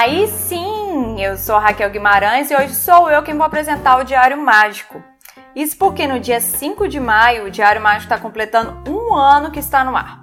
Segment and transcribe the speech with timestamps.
[0.00, 4.40] Aí sim, eu sou Raquel Guimarães e hoje sou eu quem vou apresentar o Diário
[4.40, 5.02] Mágico.
[5.56, 9.58] Isso porque no dia 5 de maio o Diário Mágico está completando um ano que
[9.58, 10.22] está no ar.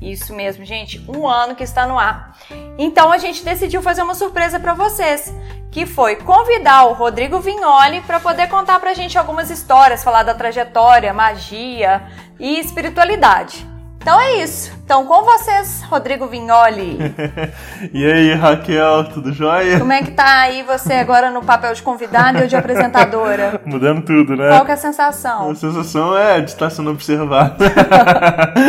[0.00, 2.38] Isso mesmo, gente, um ano que está no ar.
[2.78, 5.34] Então a gente decidiu fazer uma surpresa para vocês,
[5.72, 10.22] que foi convidar o Rodrigo Vignoli para poder contar para a gente algumas histórias, falar
[10.22, 12.00] da trajetória, magia
[12.38, 13.75] e espiritualidade.
[14.06, 14.72] Então é isso.
[14.84, 16.96] Então com vocês, Rodrigo Vignoli.
[17.92, 19.80] e aí, Raquel, tudo jóia?
[19.80, 23.60] Como é que tá aí você agora no papel de convidada e de apresentadora?
[23.66, 24.50] Mudando tudo, né?
[24.50, 25.50] Qual que é a sensação?
[25.50, 27.64] A sensação é de estar sendo observado.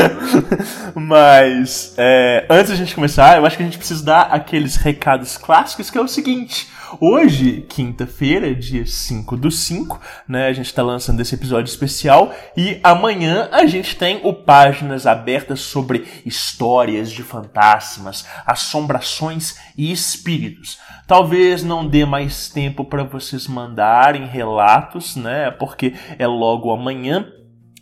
[0.96, 5.38] Mas, é, antes da gente começar, eu acho que a gente precisa dar aqueles recados
[5.38, 6.68] clássicos, que é o seguinte...
[7.02, 10.48] Hoje, quinta-feira, dia 5 do 5, né?
[10.48, 15.60] A gente está lançando esse episódio especial e amanhã a gente tem o Páginas Abertas
[15.60, 20.80] sobre histórias de fantasmas, assombrações e espíritos.
[21.06, 25.52] Talvez não dê mais tempo para vocês mandarem relatos, né?
[25.52, 27.28] Porque é logo amanhã,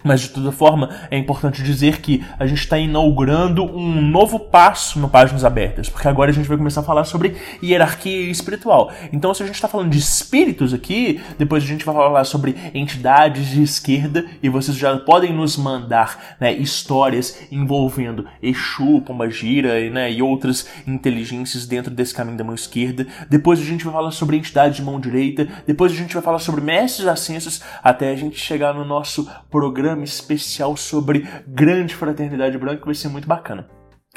[0.05, 4.99] mas de toda forma, é importante dizer que a gente está inaugurando um novo passo
[4.99, 8.91] no Páginas Abertas, porque agora a gente vai começar a falar sobre hierarquia espiritual.
[9.11, 12.55] Então, se a gente está falando de espíritos aqui, depois a gente vai falar sobre
[12.73, 20.11] entidades de esquerda e vocês já podem nos mandar né, histórias envolvendo Exu, Pombagira né,
[20.11, 23.07] e outras inteligências dentro desse caminho da mão esquerda.
[23.27, 25.47] Depois a gente vai falar sobre entidades de mão direita.
[25.65, 29.94] Depois a gente vai falar sobre mestres ascensos até a gente chegar no nosso programa
[29.95, 33.69] programa especial sobre grande fraternidade branca que vai ser muito bacana.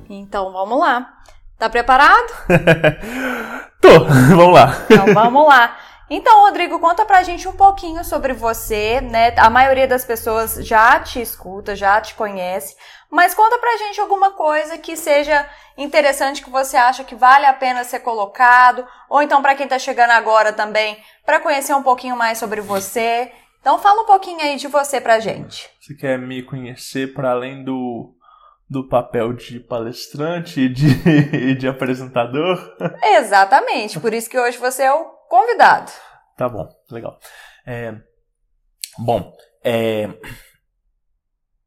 [0.10, 1.18] Então vamos lá.
[1.58, 2.32] Tá preparado?
[3.82, 4.06] Tô,
[4.36, 4.74] vamos lá.
[4.90, 5.78] Então vamos lá.
[6.14, 9.34] Então, Rodrigo, conta pra gente um pouquinho sobre você, né?
[9.38, 12.76] A maioria das pessoas já te escuta, já te conhece,
[13.10, 17.54] mas conta pra gente alguma coisa que seja interessante que você acha que vale a
[17.54, 22.18] pena ser colocado, ou então para quem tá chegando agora também, para conhecer um pouquinho
[22.18, 23.32] mais sobre você.
[23.62, 25.70] Então fala um pouquinho aí de você pra gente.
[25.80, 28.14] Você quer me conhecer para além do
[28.70, 32.58] do papel de palestrante e de, de apresentador?
[33.02, 35.90] Exatamente, por isso que hoje você é o convidado.
[36.36, 37.18] Tá bom, legal.
[37.66, 37.96] É,
[39.00, 39.34] bom,
[39.64, 40.10] é,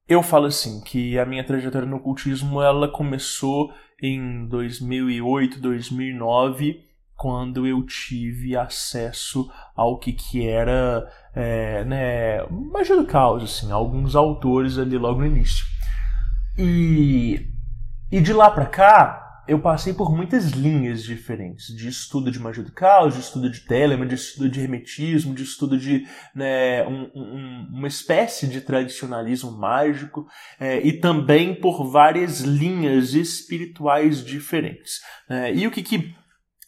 [0.06, 3.72] eu falo assim que a minha trajetória no ocultismo ela começou
[4.02, 6.84] em 2008, 2009,
[7.16, 14.14] quando eu tive acesso ao que que era é, né, magia do caos, assim, alguns
[14.14, 15.64] autores ali logo no início.
[16.58, 17.48] E,
[18.12, 22.62] e de lá para cá, eu passei por muitas linhas diferentes de estudo de magia
[22.62, 27.10] do caos, de estudo de Telemann, de estudo de hermetismo, de estudo de né, um,
[27.14, 30.26] um, uma espécie de tradicionalismo mágico
[30.58, 35.00] é, e também por várias linhas espirituais diferentes.
[35.28, 36.14] É, e o que, que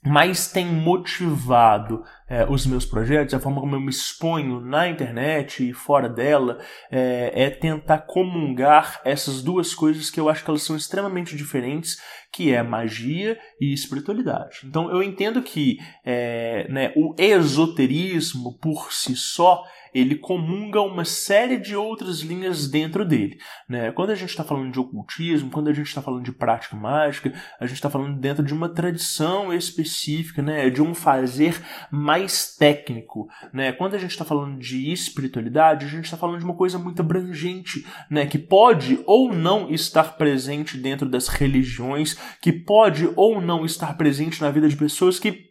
[0.06, 5.68] mais tem motivado é, os meus projetos, a forma como eu me exponho na internet
[5.68, 6.58] e fora dela,
[6.90, 12.00] é, é, tentar comungar essas duas coisas que eu acho que elas são extremamente diferentes,
[12.36, 14.60] que é magia e espiritualidade.
[14.64, 19.64] Então eu entendo que é, né, o esoterismo por si só
[19.96, 23.38] ele comunga uma série de outras linhas dentro dele.
[23.66, 23.90] Né?
[23.92, 27.32] Quando a gente está falando de ocultismo, quando a gente está falando de prática mágica,
[27.58, 30.68] a gente está falando dentro de uma tradição específica, né?
[30.68, 33.26] de um fazer mais técnico.
[33.54, 33.72] Né?
[33.72, 37.00] Quando a gente está falando de espiritualidade, a gente está falando de uma coisa muito
[37.00, 38.26] abrangente, né?
[38.26, 44.42] que pode ou não estar presente dentro das religiões, que pode ou não estar presente
[44.42, 45.45] na vida de pessoas que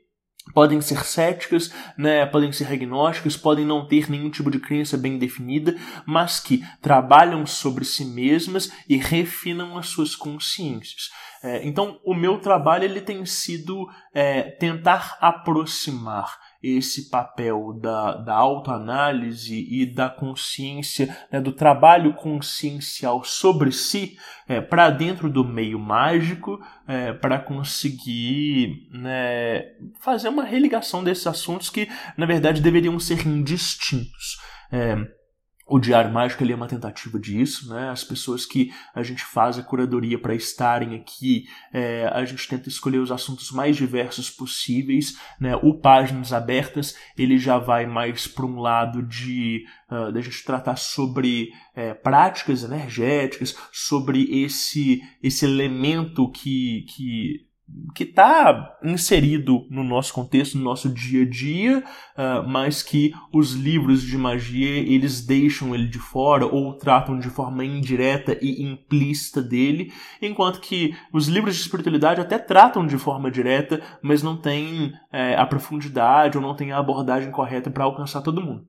[0.53, 5.17] podem ser céticas, né, podem ser agnósticas, podem não ter nenhum tipo de crença bem
[5.17, 5.75] definida,
[6.05, 11.09] mas que trabalham sobre si mesmas e refinam as suas consciências.
[11.43, 18.33] É, então, o meu trabalho ele tem sido é, tentar aproximar esse papel da, da
[18.33, 24.17] autoanálise e da consciência, né, do trabalho consciencial sobre si
[24.47, 29.63] é, para dentro do meio mágico, é, para conseguir né,
[29.99, 34.37] fazer uma religação desses assuntos que, na verdade, deveriam ser indistintos.
[34.71, 34.95] É,
[35.67, 37.89] o Diário Mágico ele é uma tentativa disso, né?
[37.89, 42.69] As pessoas que a gente faz a curadoria para estarem aqui, é, a gente tenta
[42.69, 45.55] escolher os assuntos mais diversos possíveis, né?
[45.55, 50.75] O Páginas Abertas ele já vai mais para um lado de uh, da gente tratar
[50.75, 57.47] sobre é, práticas energéticas, sobre esse esse elemento que que
[57.95, 63.53] que está inserido no nosso contexto, no nosso dia a dia, uh, mas que os
[63.53, 69.41] livros de magia eles deixam ele de fora ou tratam de forma indireta e implícita
[69.41, 69.91] dele,
[70.21, 75.35] enquanto que os livros de espiritualidade até tratam de forma direta, mas não têm é,
[75.35, 78.67] a profundidade ou não têm a abordagem correta para alcançar todo mundo.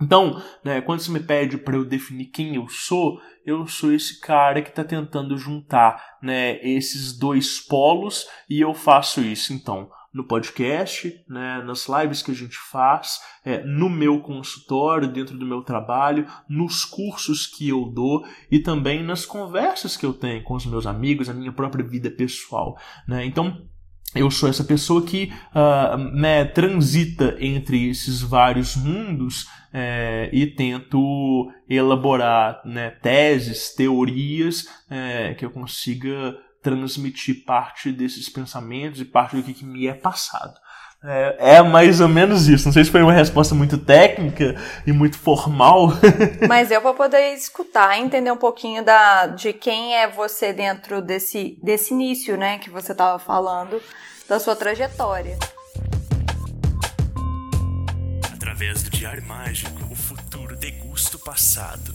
[0.00, 4.20] Então, né, quando você me pede para eu definir quem eu sou, eu sou esse
[4.20, 10.24] cara que está tentando juntar né, esses dois polos e eu faço isso então no
[10.24, 15.62] podcast, né, nas lives que a gente faz, é, no meu consultório, dentro do meu
[15.62, 20.64] trabalho, nos cursos que eu dou e também nas conversas que eu tenho com os
[20.64, 22.78] meus amigos, a minha própria vida pessoal.
[23.06, 23.26] Né?
[23.26, 23.62] Então,
[24.14, 29.46] eu sou essa pessoa que uh, né, transita entre esses vários mundos
[29.78, 39.02] é, e tento elaborar né, teses, teorias é, que eu consiga transmitir parte desses pensamentos
[39.02, 40.54] e parte do que, que me é passado.
[41.04, 42.64] É, é, mais ou menos isso.
[42.64, 44.56] Não sei se foi uma resposta muito técnica
[44.86, 45.88] e muito formal.
[46.48, 51.58] Mas eu vou poder escutar, entender um pouquinho da, de quem é você dentro desse,
[51.62, 53.78] desse início, né, que você estava falando,
[54.26, 55.36] da sua trajetória.
[58.56, 61.92] Através do Diário Mágico, o futuro degusta o passado.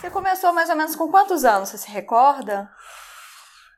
[0.00, 1.70] Você começou mais ou menos com quantos anos?
[1.70, 2.70] Você se recorda?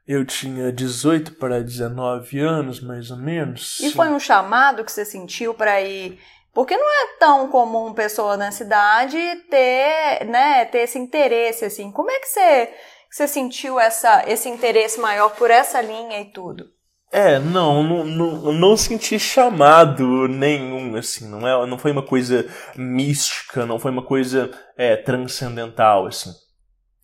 [0.07, 3.81] Eu tinha 18 para 19 anos, mais ou menos.
[3.81, 6.21] E foi um chamado que você sentiu para ir.
[6.57, 9.19] Porque não é tão comum pessoa na cidade
[9.51, 11.93] ter, né, ter esse interesse assim.
[11.93, 12.71] Como é que você,
[13.11, 16.65] você sentiu essa, esse interesse maior por essa linha e tudo?
[17.13, 22.49] É, não, não, não, não senti chamado nenhum, assim, não, é, não foi uma coisa
[22.75, 26.31] mística, não foi uma coisa é, transcendental, assim.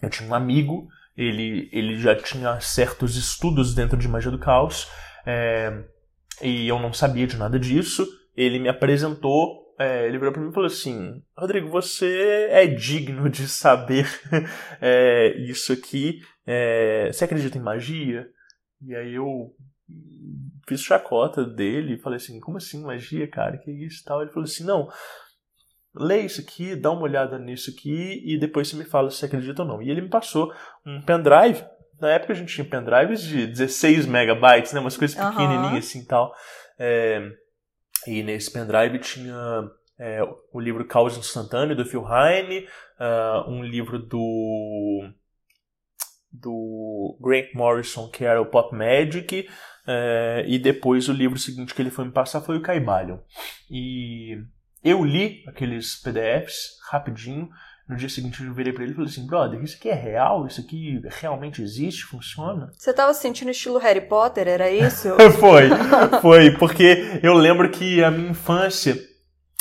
[0.01, 4.89] Eu tinha um amigo, ele, ele já tinha certos estudos dentro de magia do caos,
[5.27, 5.85] é,
[6.41, 10.51] e eu não sabia de nada disso, ele me apresentou, é, ele virou para mim
[10.51, 14.07] e falou assim, Rodrigo, você é digno de saber
[14.81, 18.29] é, isso aqui, é, você acredita em magia?
[18.81, 19.55] E aí eu
[20.67, 24.23] fiz chacota dele, falei assim, como assim magia, cara, que isso tal?
[24.23, 24.89] Ele falou assim, não,
[25.95, 29.27] lê isso aqui, dá uma olhada nisso aqui e depois você me fala se você
[29.27, 29.83] acredita ou não.
[29.83, 30.53] E ele me passou
[30.87, 31.65] um pendrive,
[32.01, 35.31] na época a gente tinha pendrives de 16 megabytes, né, umas coisas uhum.
[35.31, 36.35] pequenininhas assim tal.
[36.79, 37.31] É,
[38.07, 40.21] e nesse pendrive tinha é,
[40.53, 42.67] o livro Caos Instantâneo do Phil Heine,
[42.99, 45.11] uh, um livro do
[46.33, 49.47] do Grant Morrison, que era o Pop Magic,
[49.87, 53.19] é, e depois o livro seguinte que ele foi me passar foi o Caibalion.
[53.71, 54.39] E
[54.83, 57.51] eu li aqueles PDFs rapidinho.
[57.93, 60.47] No dia seguinte eu virei para ele e falei assim, brother, isso aqui é real?
[60.47, 62.05] Isso aqui realmente existe?
[62.05, 62.73] Funciona?
[62.77, 65.09] Você tava se sentindo estilo Harry Potter, era isso?
[65.39, 65.69] foi,
[66.23, 68.97] foi, porque eu lembro que a minha infância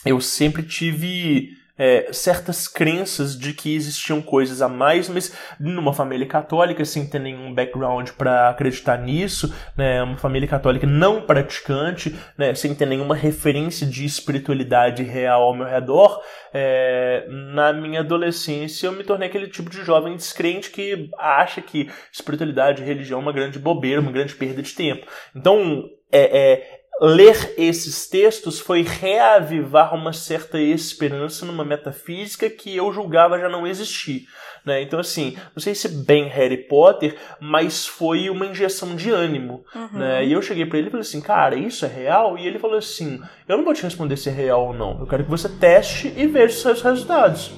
[0.05, 1.49] eu sempre tive
[1.81, 7.17] é, certas crenças de que existiam coisas a mais, mas numa família católica, sem ter
[7.17, 13.15] nenhum background para acreditar nisso, né, uma família católica não praticante, né, sem ter nenhuma
[13.15, 16.21] referência de espiritualidade real ao meu redor,
[16.53, 21.89] é, na minha adolescência eu me tornei aquele tipo de jovem descrente que acha que
[22.13, 25.07] espiritualidade e religião é uma grande bobeira, uma grande perda de tempo.
[25.35, 32.91] Então, é, é ler esses textos foi reavivar uma certa esperança numa metafísica que eu
[32.91, 34.27] julgava já não existir.
[34.63, 34.81] Né?
[34.83, 39.65] Então, assim, não sei se bem Harry Potter, mas foi uma injeção de ânimo.
[39.73, 39.99] Uhum.
[39.99, 40.25] Né?
[40.25, 42.37] E eu cheguei para ele e falei assim, cara, isso é real?
[42.37, 44.99] E ele falou assim, eu não vou te responder se é real ou não.
[44.99, 47.51] Eu quero que você teste e veja os seus resultados.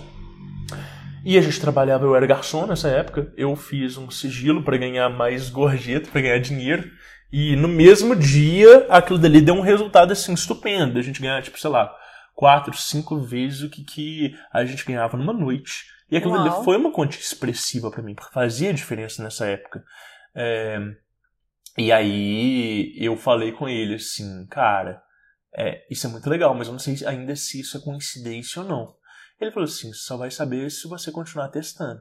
[1.25, 5.09] E a gente trabalhava, eu era garçom nessa época, eu fiz um sigilo para ganhar
[5.09, 6.89] mais gorjeta, para ganhar dinheiro.
[7.35, 10.99] E no mesmo dia, aquilo dali deu um resultado assim estupendo.
[10.99, 11.91] A gente ganhava, tipo, sei lá,
[12.35, 15.85] quatro, cinco vezes o que, que a gente ganhava numa noite.
[16.11, 16.47] E aquilo Uau.
[16.47, 19.83] dali foi uma quantia expressiva para mim, porque fazia diferença nessa época.
[20.35, 20.77] É...
[21.75, 25.01] E aí eu falei com ele assim, cara,
[25.57, 28.67] é, isso é muito legal, mas eu não sei ainda se isso é coincidência ou
[28.67, 28.93] não.
[29.41, 31.99] Ele falou assim, só vai saber se você continuar testando.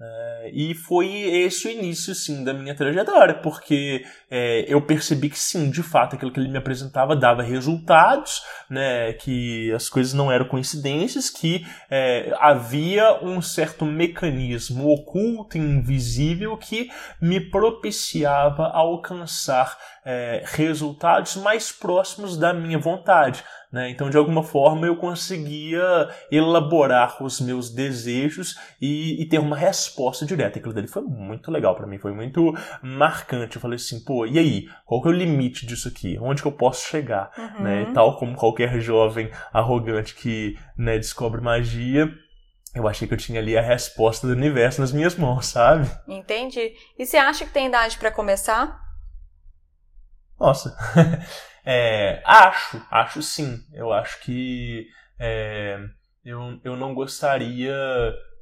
[0.00, 5.38] É, e foi esse o início, sim, da minha trajetória, porque é, eu percebi que,
[5.38, 8.40] sim, de fato, aquilo que ele me apresentava dava resultados,
[8.70, 15.60] né, que as coisas não eram coincidências, que é, havia um certo mecanismo oculto e
[15.60, 16.88] invisível que
[17.20, 23.42] me propiciava alcançar é, resultados mais próximos da minha vontade.
[23.70, 23.90] Né?
[23.90, 30.24] Então, de alguma forma, eu conseguia elaborar os meus desejos e, e ter uma resposta
[30.24, 30.58] direta.
[30.58, 33.56] Aquilo dele foi muito legal para mim, foi muito marcante.
[33.56, 34.68] Eu falei assim, pô, e aí?
[34.86, 36.18] Qual que é o limite disso aqui?
[36.20, 37.30] Onde que eu posso chegar?
[37.36, 37.62] Uhum.
[37.62, 37.90] Né?
[37.92, 42.10] Tal como qualquer jovem arrogante que né, descobre magia,
[42.74, 45.90] eu achei que eu tinha ali a resposta do universo nas minhas mãos, sabe?
[46.06, 46.72] Entendi.
[46.98, 48.80] E você acha que tem idade para começar?
[50.38, 50.76] Nossa.
[51.64, 53.60] É, acho, acho sim.
[53.72, 54.86] Eu acho que
[55.18, 55.78] é,
[56.24, 57.74] eu, eu não gostaria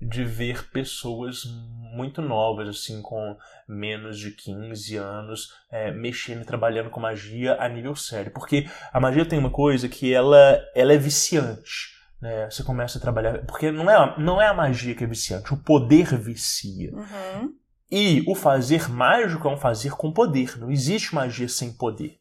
[0.01, 1.45] de ver pessoas
[1.97, 7.69] muito novas, assim, com menos de 15 anos, é, mexendo e trabalhando com magia a
[7.69, 8.31] nível sério.
[8.31, 11.97] Porque a magia tem uma coisa que ela, ela é viciante.
[12.21, 12.49] Né?
[12.51, 13.45] Você começa a trabalhar.
[13.47, 16.93] Porque não é, não é a magia que é viciante, o poder vicia.
[16.93, 17.55] Uhum.
[17.91, 20.59] E o fazer mágico é um fazer com poder.
[20.59, 22.19] Não existe magia sem poder.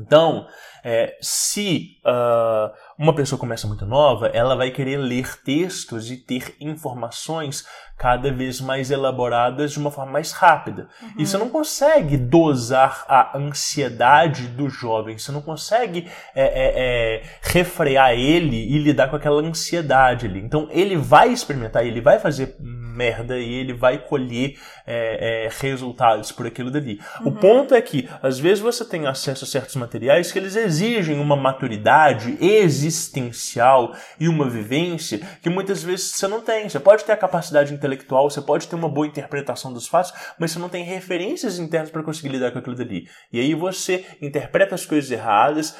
[0.00, 0.46] Então,
[0.84, 6.54] é, se uh, uma pessoa começa muito nova, ela vai querer ler textos e ter
[6.60, 10.88] informações cada vez mais elaboradas de uma forma mais rápida.
[11.02, 11.12] Uhum.
[11.18, 17.22] E você não consegue dosar a ansiedade do jovem, você não consegue é, é, é,
[17.42, 20.40] refrear ele e lidar com aquela ansiedade ali.
[20.40, 22.56] Então, ele vai experimentar, ele vai fazer
[22.98, 27.00] merda e ele vai colher é, é, resultados por aquilo dali.
[27.20, 27.28] Uhum.
[27.28, 31.20] O ponto é que, às vezes, você tem acesso a certos materiais que eles exigem
[31.20, 36.68] uma maturidade existencial e uma vivência que muitas vezes você não tem.
[36.68, 40.50] Você pode ter a capacidade intelectual, você pode ter uma boa interpretação dos fatos, mas
[40.50, 43.08] você não tem referências internas para conseguir lidar com aquilo dali.
[43.32, 45.76] E aí você interpreta as coisas erradas,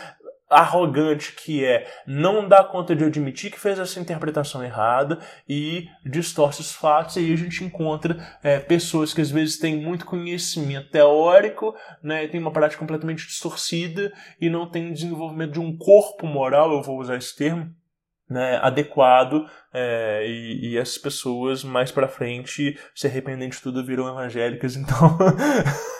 [0.49, 6.61] arrogante que é não dá conta de admitir que fez essa interpretação errada e distorce
[6.61, 7.17] os fatos.
[7.17, 12.27] E aí a gente encontra é, pessoas que às vezes têm muito conhecimento teórico né
[12.29, 16.99] tem uma prática completamente distorcida e não tem desenvolvimento de um corpo moral eu vou
[16.99, 17.75] usar esse termo
[18.29, 24.09] né, adequado é, e, e essas pessoas mais para frente se arrependem de tudo viram
[24.09, 25.19] evangélicas então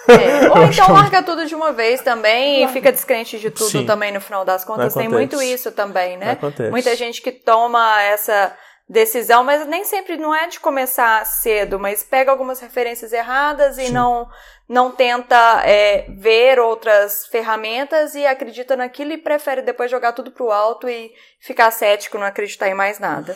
[0.09, 0.49] é.
[0.51, 3.87] ou então larga tudo de uma vez também e fica descrente de tudo Sim.
[3.87, 6.71] também no final das contas tem muito isso também né Acontece.
[6.71, 8.55] muita gente que toma essa
[8.89, 13.87] decisão, mas nem sempre não é de começar cedo, mas pega algumas referências erradas e
[13.87, 13.93] Sim.
[13.93, 14.29] não
[14.69, 20.53] não tenta é, ver outras ferramentas e acredita naquilo e prefere depois jogar tudo pro
[20.53, 23.35] alto e ficar cético, não acreditar em mais nada.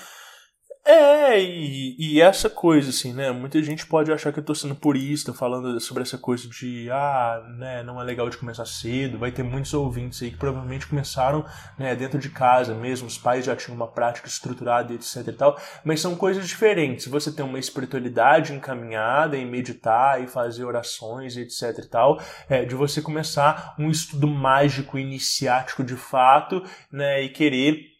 [0.85, 3.31] É, e, e, essa coisa, assim, né?
[3.31, 7.41] Muita gente pode achar que eu tô sendo purista, falando sobre essa coisa de, ah,
[7.57, 9.17] né, não é legal de começar cedo.
[9.17, 11.47] Vai ter muitos ouvintes aí que provavelmente começaram
[11.79, 15.57] né, dentro de casa mesmo, os pais já tinham uma prática estruturada, etc e tal.
[15.85, 17.07] Mas são coisas diferentes.
[17.07, 22.75] Você tem uma espiritualidade encaminhada em meditar e fazer orações, etc e tal, é, de
[22.75, 26.61] você começar um estudo mágico, iniciático de fato,
[26.91, 27.92] né, e querer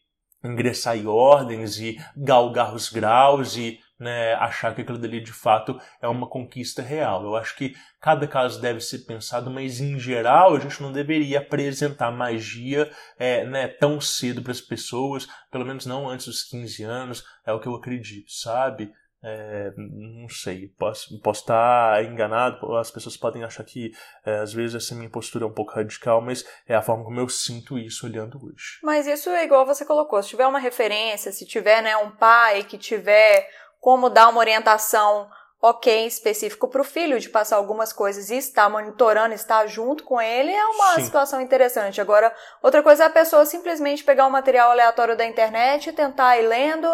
[0.45, 5.81] ingressar em ordens e galgar os graus e né, achar que aquilo dali de fato
[6.01, 7.23] é uma conquista real.
[7.23, 11.39] Eu acho que cada caso deve ser pensado, mas em geral a gente não deveria
[11.39, 16.83] apresentar magia é, né, tão cedo para as pessoas, pelo menos não antes dos 15
[16.83, 18.93] anos, é o que eu acredito, sabe?
[19.25, 23.93] É, não sei, posso, posso estar enganado, as pessoas podem achar que
[24.27, 27.21] é, às vezes essa minha postura é um pouco radical, mas é a forma como
[27.21, 28.81] eu sinto isso olhando hoje.
[28.83, 32.65] Mas isso é igual você colocou, se tiver uma referência, se tiver né, um pai
[32.65, 33.49] que tiver
[33.79, 35.29] como dar uma orientação
[35.63, 40.21] ok específico para o filho de passar algumas coisas e estar monitorando, estar junto com
[40.21, 41.05] ele é uma Sim.
[41.05, 42.01] situação interessante.
[42.01, 46.49] Agora, outra coisa é a pessoa simplesmente pegar um material aleatório da internet tentar ir
[46.49, 46.89] lendo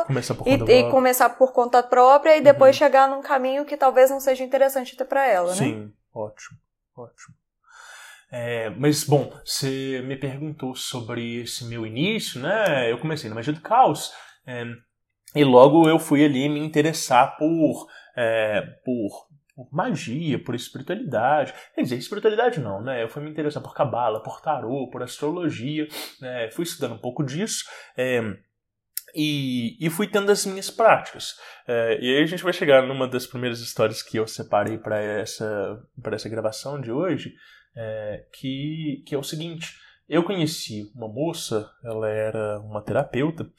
[0.45, 2.79] e, e, começar por conta própria e depois uhum.
[2.79, 5.75] chegar num caminho que talvez não seja interessante até para ela, Sim.
[5.75, 5.87] né?
[5.87, 6.59] Sim, ótimo,
[6.95, 7.35] ótimo.
[8.31, 12.93] É, mas, bom, você me perguntou sobre esse meu início, né?
[12.93, 14.13] Eu comecei na magia do caos.
[14.47, 14.65] É,
[15.35, 17.87] e logo eu fui ali me interessar por,
[18.19, 21.55] é, por, por, magia, por espiritualidade.
[21.73, 23.01] Quer dizer, espiritualidade não, né?
[23.01, 25.87] Eu fui me interessar por cabala, por tarô, por astrologia.
[26.21, 26.51] Né?
[26.51, 27.65] Fui estudando um pouco disso.
[27.97, 28.21] É,
[29.15, 31.37] e, e, fui tendo as minhas práticas.
[31.67, 35.01] É, e aí a gente vai chegar numa das primeiras histórias que eu separei para
[35.01, 35.81] essa,
[36.13, 37.33] essa gravação de hoje,
[37.77, 39.77] é, que, que é o seguinte.
[40.09, 43.51] Eu conheci uma moça, ela era uma terapeuta,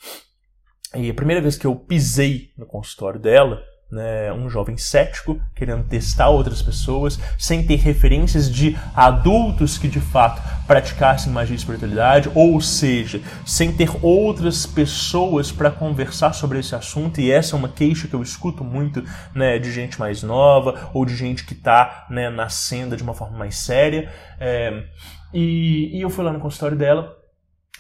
[0.96, 5.84] e a primeira vez que eu pisei no consultório dela, né, um jovem cético, querendo
[5.84, 12.30] testar outras pessoas, sem ter referências de adultos que de fato praticassem magia e espiritualidade,
[12.36, 17.70] ou seja, sem ter outras pessoas para conversar sobre esse assunto, e essa é uma
[17.70, 19.04] queixa que eu escuto muito
[19.34, 23.38] né, de gente mais nova, ou de gente que está né, nascendo de uma forma
[23.38, 24.12] mais séria.
[24.40, 24.84] É,
[25.34, 27.18] e, e eu fui lá no consultório dela,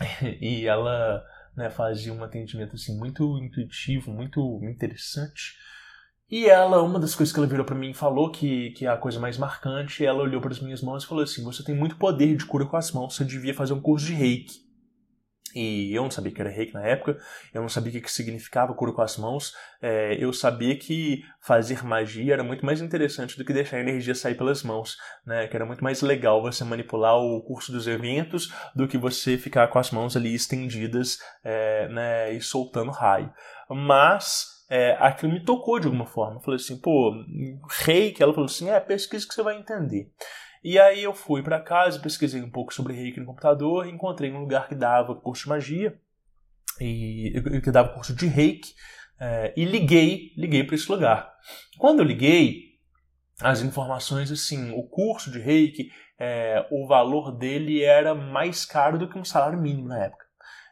[0.42, 1.24] e ela
[1.56, 5.56] né, fazia um atendimento assim muito intuitivo, muito interessante.
[6.32, 8.90] E ela, uma das coisas que ela virou para mim e falou que, que é
[8.90, 11.76] a coisa mais marcante, ela olhou para as minhas mãos e falou assim: "Você tem
[11.76, 14.70] muito poder de cura com as mãos, você devia fazer um curso de Reiki".
[15.56, 17.18] E eu não sabia que era reiki na época,
[17.54, 21.84] eu não sabia o que significava cura com as mãos, é, eu sabia que fazer
[21.84, 25.48] magia era muito mais interessante do que deixar a energia sair pelas mãos, né?
[25.48, 29.68] Que era muito mais legal você manipular o curso dos eventos do que você ficar
[29.70, 33.34] com as mãos ali estendidas é, né, e soltando raio.
[33.70, 36.36] Mas é, aquilo me tocou de alguma forma.
[36.36, 37.12] Eu falei assim, pô,
[37.86, 40.12] reiki, ela falou assim, é, pesquisa que você vai entender.
[40.63, 44.41] E aí eu fui para casa, pesquisei um pouco sobre reiki no computador, encontrei um
[44.41, 45.99] lugar que dava curso de magia
[46.79, 48.73] e que dava curso de reiki
[49.19, 51.34] é, e liguei, liguei para esse lugar.
[51.77, 52.69] Quando eu liguei,
[53.41, 59.10] as informações assim, o curso de reiki, é, o valor dele era mais caro do
[59.10, 60.25] que um salário mínimo na época.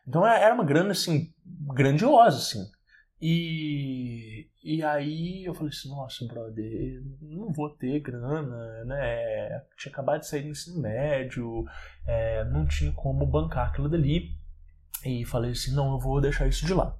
[0.05, 1.33] Então é, era uma grana assim
[1.73, 2.76] grandiosa assim.
[3.19, 9.63] E, e aí eu falei assim, nossa, brother, não vou ter grana, né?
[9.77, 11.65] Tinha acabado de sair do ensino médio,
[12.05, 14.35] é, não tinha como bancar aquilo dali.
[15.03, 16.95] E falei assim, não, eu vou deixar isso de lado.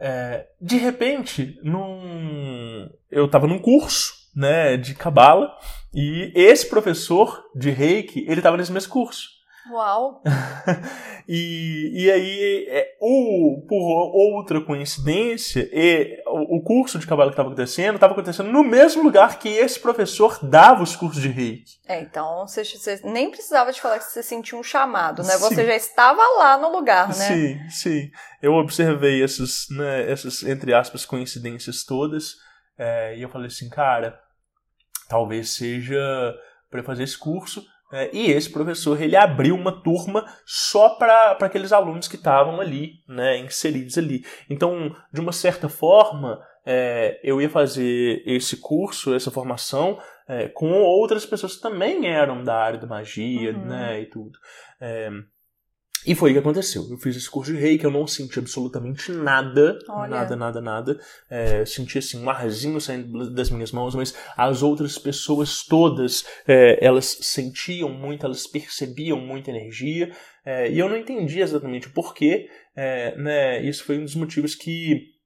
[0.00, 5.50] É, de repente, num, eu estava num curso né, de cabala
[5.92, 9.37] e esse professor de reiki, ele estava nesse mesmo curso.
[9.70, 10.22] Uau!
[11.28, 13.78] e, e aí, é, o, por
[14.14, 19.02] outra coincidência, e, o, o curso de cabelo que estava acontecendo estava acontecendo no mesmo
[19.02, 21.78] lugar que esse professor dava os cursos de reiki.
[21.86, 25.34] É, então você, você nem precisava de falar que você sentiu um chamado, né?
[25.34, 25.38] Sim.
[25.40, 27.14] Você já estava lá no lugar, né?
[27.14, 28.10] Sim, sim.
[28.40, 32.36] Eu observei essas, né, essas entre aspas, coincidências todas,
[32.78, 34.18] é, e eu falei assim, cara,
[35.08, 35.98] talvez seja
[36.70, 41.72] para fazer esse curso é, e esse professor ele abriu uma turma só para aqueles
[41.72, 44.24] alunos que estavam ali, né, inseridos ali.
[44.48, 49.98] Então, de uma certa forma, é, eu ia fazer esse curso, essa formação,
[50.28, 53.64] é, com outras pessoas que também eram da área da magia, uhum.
[53.64, 54.38] né, e tudo.
[56.06, 56.86] E foi o que aconteceu.
[56.90, 59.78] Eu fiz esse curso de reiki, eu não senti absolutamente nada.
[59.88, 60.08] Olha.
[60.08, 61.00] Nada, nada, nada.
[61.28, 66.78] É, senti assim um arzinho saindo das minhas mãos, mas as outras pessoas todas, é,
[66.84, 70.10] elas sentiam muito, elas percebiam muita energia.
[70.44, 72.48] É, e eu não entendi exatamente o porquê.
[72.74, 75.17] É, né, isso foi um dos motivos que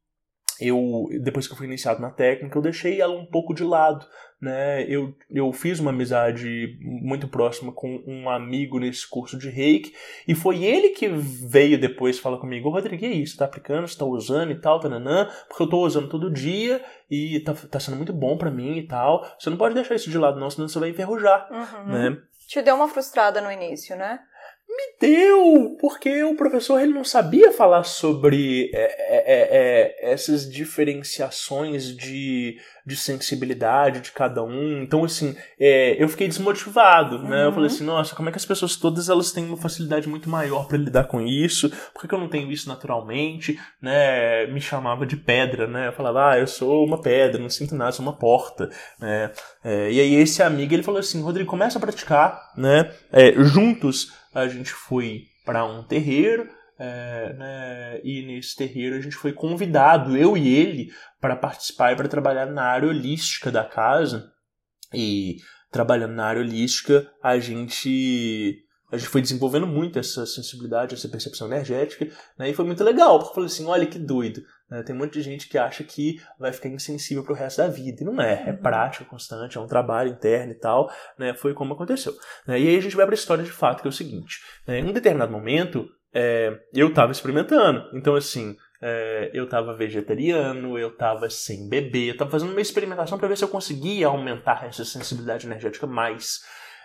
[0.66, 4.06] eu, depois que eu fui iniciado na técnica, eu deixei ela um pouco de lado,
[4.40, 4.84] né?
[4.88, 9.94] Eu, eu fiz uma amizade muito próxima com um amigo nesse curso de reiki,
[10.26, 13.36] e foi ele que veio depois falar comigo, Rodrigo, e isso?
[13.36, 17.40] Tá aplicando, você tá usando e tal, tananã, porque eu tô usando todo dia e
[17.40, 19.24] tá, tá sendo muito bom para mim e tal.
[19.38, 21.92] Você não pode deixar isso de lado não, senão você vai enferrujar, uhum.
[21.92, 22.18] né?
[22.48, 24.20] Te deu uma frustrada no início, né?
[24.74, 29.48] Me deu, porque o professor ele não sabia falar sobre é, é, é,
[30.06, 34.80] é, essas diferenciações de, de sensibilidade de cada um.
[34.82, 37.44] Então, assim, é, eu fiquei desmotivado, né?
[37.46, 37.74] Eu falei Uhum.
[37.74, 40.78] assim, nossa, como é que as pessoas todas elas têm uma facilidade muito maior para
[40.78, 41.68] lidar com isso?
[41.92, 43.58] Por que, que eu não tenho isso naturalmente?
[43.80, 44.46] Né?
[44.46, 45.88] Me chamava de pedra, né?
[45.88, 49.32] Eu falava, ah, eu sou uma pedra, não sinto nada, sou uma porta, né?
[49.62, 52.90] É, e aí esse amigo ele falou assim, Rodrigo, começa a praticar, né?
[53.36, 59.32] Juntos a gente foi para um terreiro, é, né, e nesse terreiro a gente foi
[59.32, 64.30] convidado, eu e ele, para participar e para trabalhar na área holística da casa.
[64.92, 65.36] E
[65.70, 68.58] trabalhando na área holística, a gente
[68.92, 72.06] a gente foi desenvolvendo muito essa sensibilidade, essa percepção energética,
[72.38, 75.20] né, e foi muito legal, porque eu falei assim, olha que doido, né, tem muita
[75.20, 78.52] gente que acha que vai ficar insensível pro resto da vida, e não é, é
[78.54, 82.14] prática constante, é um trabalho interno e tal, né, foi como aconteceu.
[82.46, 82.58] né.
[82.58, 84.78] e aí a gente vai para a história de fato, que é o seguinte, né,
[84.78, 90.88] em um determinado momento, é, eu estava experimentando, então assim, é, eu estava vegetariano, eu
[90.88, 94.84] estava sem beber, eu estava fazendo uma experimentação para ver se eu conseguia aumentar essa
[94.84, 96.40] sensibilidade energética mais.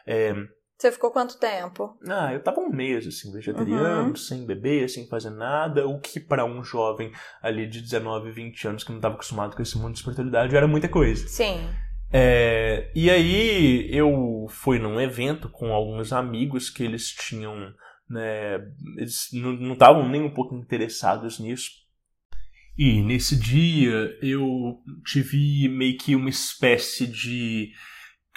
[0.05, 0.33] É,
[0.77, 1.97] Você ficou quanto tempo?
[2.07, 4.15] ah, eu tava um mês, assim, vegetariano, Uhum.
[4.15, 7.11] sem beber, sem fazer nada, o que para um jovem
[7.41, 10.67] ali de 19, 20 anos que não estava acostumado com esse mundo de espiritualidade era
[10.67, 11.27] muita coisa.
[11.27, 11.67] Sim.
[12.13, 17.73] É, e aí eu fui num evento com alguns amigos que eles tinham,
[18.09, 18.55] né,
[18.97, 21.71] eles não estavam nem um pouco interessados nisso.
[22.77, 27.71] E nesse dia eu tive meio que uma espécie de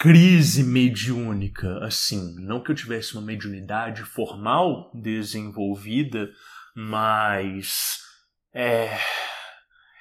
[0.00, 6.30] crise mediúnica, assim, não que eu tivesse uma mediunidade formal desenvolvida,
[6.74, 7.98] mas
[8.54, 8.98] é,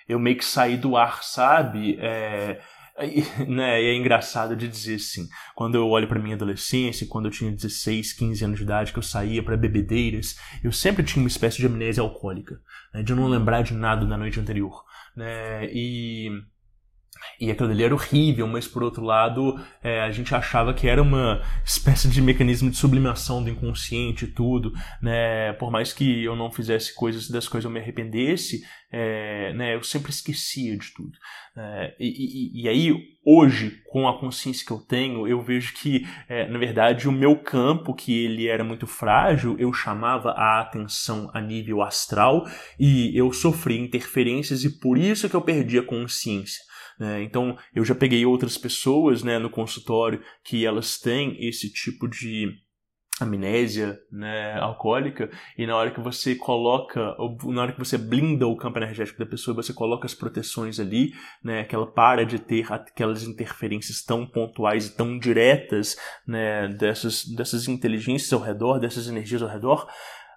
[0.07, 1.97] eu meio que saí do ar, sabe?
[1.99, 2.61] É,
[3.01, 7.31] e, né, é engraçado de dizer assim, quando eu olho para minha adolescência, quando eu
[7.31, 11.27] tinha 16, 15 anos de idade, que eu saía para bebedeiras, eu sempre tinha uma
[11.27, 12.57] espécie de amnésia alcoólica,
[12.93, 14.81] né, de não lembrar de nada da noite anterior,
[15.13, 16.29] né, e
[17.39, 21.01] e aquilo ali era horrível, mas por outro lado, é, a gente achava que era
[21.01, 25.53] uma espécie de mecanismo de sublimação do inconsciente e tudo, né?
[25.53, 29.75] Por mais que eu não fizesse coisas das coisas eu me arrependesse, é, né?
[29.75, 31.17] Eu sempre esquecia de tudo.
[31.55, 32.93] É, e, e, e, aí,
[33.25, 37.37] hoje, com a consciência que eu tenho, eu vejo que, é, na verdade, o meu
[37.37, 42.45] campo, que ele era muito frágil, eu chamava a atenção a nível astral
[42.79, 46.68] e eu sofri interferências e por isso que eu perdi a consciência.
[46.99, 47.23] Né?
[47.23, 52.53] Então, eu já peguei outras pessoas né, no consultório que elas têm esse tipo de
[53.21, 58.55] amnésia né, alcoólica e na hora que você coloca, na hora que você blinda o
[58.55, 61.11] campo energético da pessoa, você coloca as proteções ali,
[61.43, 67.25] né, que ela para de ter aquelas interferências tão pontuais e tão diretas né, dessas,
[67.25, 69.87] dessas inteligências ao redor, dessas energias ao redor,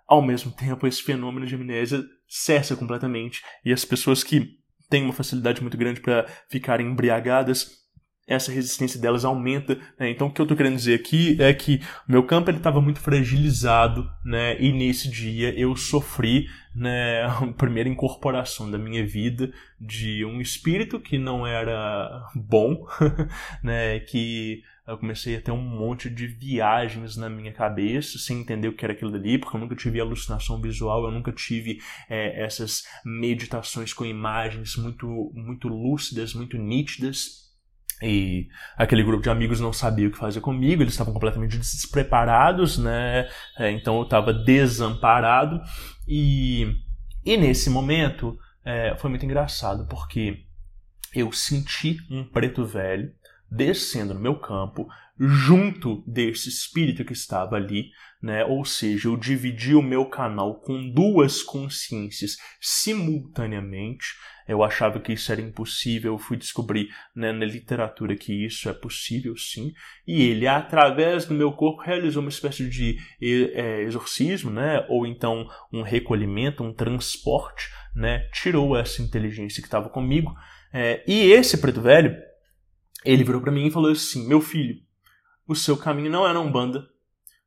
[0.06, 4.61] ao mesmo tempo esse fenômeno de amnésia cessa completamente e as pessoas que
[4.92, 7.82] têm uma facilidade muito grande para ficarem embriagadas,
[8.26, 9.74] essa resistência delas aumenta.
[9.98, 10.10] Né?
[10.10, 14.06] Então, o que eu estou querendo dizer aqui é que meu campo estava muito fragilizado,
[14.22, 14.60] né?
[14.60, 19.50] e nesse dia eu sofri né, a primeira incorporação da minha vida
[19.80, 22.86] de um espírito que não era bom,
[23.64, 23.98] né?
[24.00, 28.74] que eu comecei a ter um monte de viagens na minha cabeça, sem entender o
[28.74, 32.82] que era aquilo dali, porque eu nunca tive alucinação visual, eu nunca tive é, essas
[33.04, 37.42] meditações com imagens muito, muito lúcidas, muito nítidas.
[38.02, 42.76] E aquele grupo de amigos não sabia o que fazer comigo, eles estavam completamente despreparados,
[42.76, 43.28] né?
[43.56, 45.60] É, então eu estava desamparado.
[46.08, 46.66] E,
[47.24, 50.44] e nesse momento é, foi muito engraçado, porque
[51.14, 53.12] eu senti um preto velho
[53.54, 54.88] descendo no meu campo,
[55.18, 58.44] junto desse espírito que estava ali, né?
[58.44, 64.06] Ou seja, eu dividi o meu canal com duas consciências simultaneamente.
[64.48, 68.72] Eu achava que isso era impossível, eu fui descobrir né, na literatura que isso é
[68.72, 69.72] possível sim.
[70.06, 74.84] E ele, através do meu corpo, realizou uma espécie de é, exorcismo, né?
[74.88, 78.28] Ou então um recolhimento, um transporte, né?
[78.32, 80.34] Tirou essa inteligência que estava comigo.
[80.72, 82.16] É, e esse preto velho,
[83.04, 84.80] ele virou para mim e falou assim: Meu filho,
[85.46, 86.88] o seu caminho não é na Umbanda,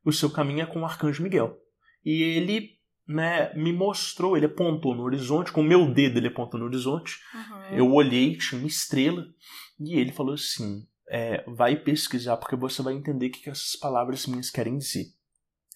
[0.04, 1.58] o seu caminho é com o Arcanjo Miguel.
[2.04, 6.58] E ele né, me mostrou, ele apontou no horizonte, com o meu dedo ele apontou
[6.58, 7.18] no horizonte.
[7.34, 7.76] Uhum.
[7.76, 9.26] Eu olhei, tinha uma estrela,
[9.80, 14.26] e ele falou assim: é, Vai pesquisar, porque você vai entender o que essas palavras
[14.26, 15.06] minhas querem dizer.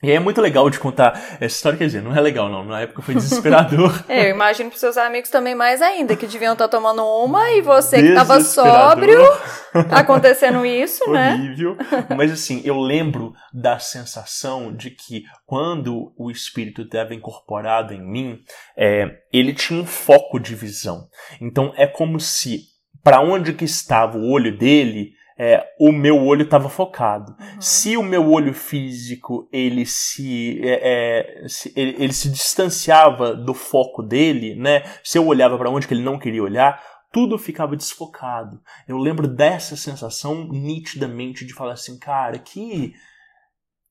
[0.03, 2.65] E aí é muito legal de contar essa história, quer dizer, não é legal não,
[2.65, 4.03] na época foi desesperador.
[4.09, 7.61] é, eu imagino pros seus amigos também mais ainda, que deviam estar tomando uma e
[7.61, 9.21] você que tava sóbrio,
[9.93, 11.35] acontecendo isso, né?
[11.35, 11.77] Horrível.
[12.17, 18.39] Mas assim, eu lembro da sensação de que quando o espírito estava incorporado em mim,
[18.75, 21.09] é, ele tinha um foco de visão.
[21.43, 22.71] Então é como se
[23.03, 27.35] para onde que estava o olho dele, é, o meu olho estava focado.
[27.41, 27.61] Uhum.
[27.63, 33.55] Se o meu olho físico ele se, é, é, se ele, ele, se distanciava do
[33.55, 34.83] foco dele, né?
[35.03, 38.61] Se eu olhava para onde que ele não queria olhar, tudo ficava desfocado.
[38.87, 42.93] Eu lembro dessa sensação nitidamente de falar assim, cara, que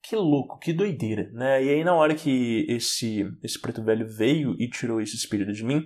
[0.03, 1.63] que louco, que doideira, né?
[1.63, 5.63] E aí na hora que esse esse preto velho veio e tirou esse espírito de
[5.63, 5.81] mim,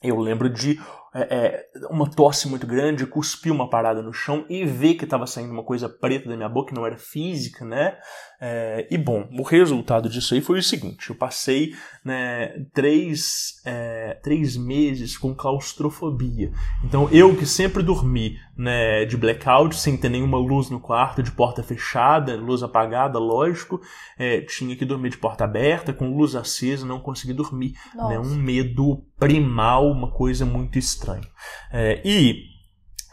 [0.00, 0.78] eu lembro de
[1.14, 5.28] é, é, uma tosse muito grande, cuspi uma parada no chão e ver que estava
[5.28, 7.96] saindo uma coisa preta da minha boca, que não era física, né?
[8.40, 11.72] É, e bom, o resultado disso aí foi o seguinte: eu passei
[12.04, 16.50] né, três, é, três meses com claustrofobia.
[16.82, 21.30] Então eu que sempre dormi né, de blackout, sem ter nenhuma luz no quarto, de
[21.30, 23.80] porta fechada, luz apagada, lógico,
[24.18, 27.74] é, tinha que dormir de porta aberta, com luz acesa, não consegui dormir.
[27.94, 31.26] Né, um medo primal, uma coisa muito estranha estranho.
[31.70, 32.54] É, e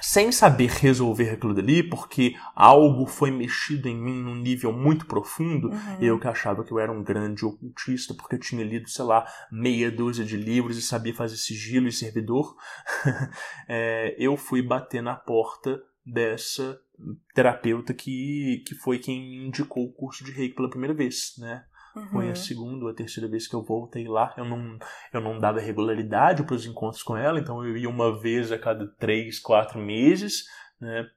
[0.01, 5.69] sem saber resolver aquilo dali, porque algo foi mexido em mim num nível muito profundo,
[5.69, 5.97] uhum.
[6.01, 9.27] eu que achava que eu era um grande ocultista, porque eu tinha lido, sei lá,
[9.51, 12.55] meia dúzia de livros e sabia fazer sigilo e servidor,
[13.69, 16.79] é, eu fui bater na porta dessa
[17.35, 21.63] terapeuta que, que foi quem me indicou o curso de reiki pela primeira vez, né?
[21.95, 22.07] Uhum.
[22.07, 22.35] Foi a uhum.
[22.35, 24.33] segunda ou a terceira vez que eu voltei lá.
[24.37, 24.77] Eu não,
[25.13, 28.57] eu não dava regularidade para os encontros com ela, então eu ia uma vez a
[28.57, 30.45] cada três, quatro meses,
[30.79, 31.07] né?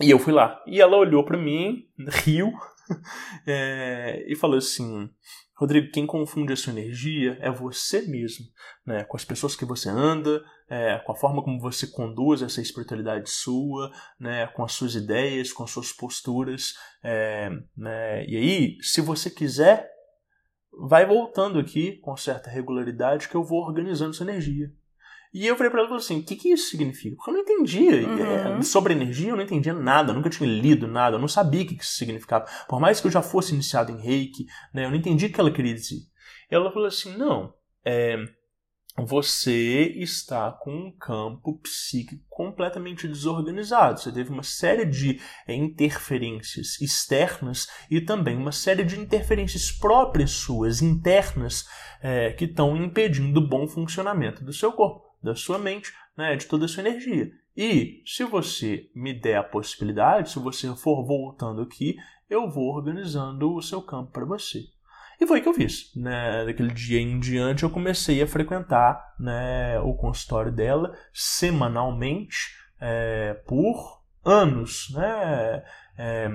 [0.00, 0.62] E eu fui lá.
[0.66, 1.86] E ela olhou para mim,
[2.24, 2.52] riu,
[3.46, 5.10] é, e falou assim:
[5.56, 8.46] Rodrigo, quem confunde a sua energia é você mesmo,
[8.84, 9.04] né?
[9.04, 13.30] Com as pessoas que você anda, é, com a forma como você conduz essa espiritualidade
[13.30, 14.46] sua, né?
[14.48, 18.26] Com as suas ideias, com as suas posturas, é, né?
[18.26, 19.93] E aí, se você quiser
[20.78, 24.72] vai voltando aqui com certa regularidade que eu vou organizando sua energia.
[25.34, 27.16] E eu falei para ela assim: o que, que isso significa?
[27.16, 28.06] Porque eu não entendia.
[28.06, 28.58] Uhum.
[28.58, 31.62] É, sobre energia, eu não entendia nada, eu nunca tinha lido nada, eu não sabia
[31.62, 32.46] o que, que isso significava.
[32.68, 35.40] Por mais que eu já fosse iniciado em reiki, né, eu não entendi o que
[35.40, 35.96] ela queria dizer.
[36.48, 37.52] E ela falou assim: não,
[37.84, 38.16] é,
[38.96, 44.00] você está com um campo psíquico completamente desorganizado.
[44.00, 50.30] Você teve uma série de é, interferências externas e também uma série de interferências próprias
[50.30, 51.66] suas, internas,
[52.00, 56.46] é, que estão impedindo o bom funcionamento do seu corpo, da sua mente, né, de
[56.46, 57.30] toda a sua energia.
[57.56, 61.96] E se você me der a possibilidade, se você for voltando aqui,
[62.30, 64.73] eu vou organizando o seu campo para você.
[65.24, 65.90] E foi o que eu fiz.
[65.96, 66.44] Né?
[66.44, 74.02] Daquele dia em diante eu comecei a frequentar né, o consultório dela semanalmente é, por
[74.22, 74.92] anos.
[74.94, 75.64] Né?
[75.96, 76.30] É,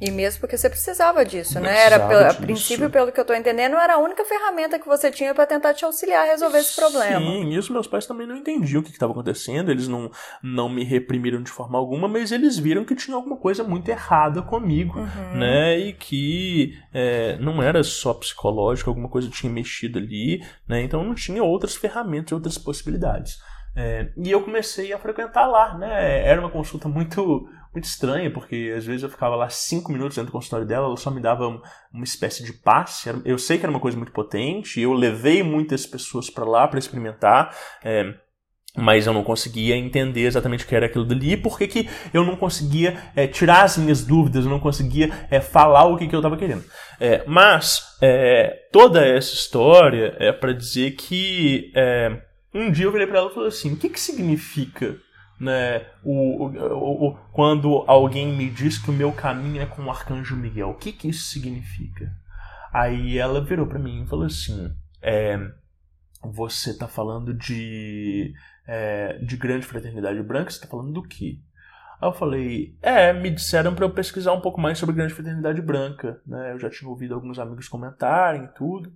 [0.00, 1.84] e mesmo porque você precisava disso, né?
[1.84, 5.34] Era a princípio, pelo que eu estou entendendo, era a única ferramenta que você tinha
[5.34, 7.20] para tentar te auxiliar a resolver esse problema.
[7.20, 10.10] Sim, isso meus pais também não entendiam o que estava acontecendo, eles não,
[10.42, 14.40] não me reprimiram de forma alguma, mas eles viram que tinha alguma coisa muito errada
[14.40, 15.38] comigo, uhum.
[15.38, 15.78] né?
[15.78, 20.82] E que é, não era só psicológico, alguma coisa tinha mexido ali, né?
[20.82, 23.38] Então não tinha outras ferramentas, outras possibilidades.
[23.76, 26.26] É, e eu comecei a frequentar lá, né?
[26.26, 30.30] Era uma consulta muito muito estranha, porque às vezes eu ficava lá cinco minutos dentro
[30.30, 31.46] do consultório dela, ela só me dava
[31.92, 33.08] uma espécie de passe.
[33.24, 36.78] Eu sei que era uma coisa muito potente, eu levei muitas pessoas para lá para
[36.78, 37.56] experimentar.
[37.84, 38.14] É,
[38.76, 41.90] mas eu não conseguia entender exatamente o que era aquilo dali, e por que, que
[42.14, 46.06] eu não conseguia é, tirar as minhas dúvidas, eu não conseguia é, falar o que,
[46.06, 46.64] que eu estava querendo.
[47.00, 52.22] É, mas é, toda essa história é para dizer que é,
[52.54, 54.96] um dia eu virei para ela e falei assim: o que, que significa
[55.40, 59.90] né, o, o, o, quando alguém me diz que o meu caminho é com o
[59.90, 62.12] arcanjo Miguel, o que, que isso significa?
[62.70, 65.38] Aí ela virou para mim e falou assim: é,
[66.22, 68.34] Você tá falando de,
[68.68, 70.50] é, de grande fraternidade branca?
[70.50, 71.38] Você tá falando do quê?
[72.00, 75.62] Aí eu falei: É, me disseram para eu pesquisar um pouco mais sobre grande fraternidade
[75.62, 76.20] branca.
[76.26, 76.52] Né?
[76.52, 78.92] Eu já tinha ouvido alguns amigos comentarem e tudo.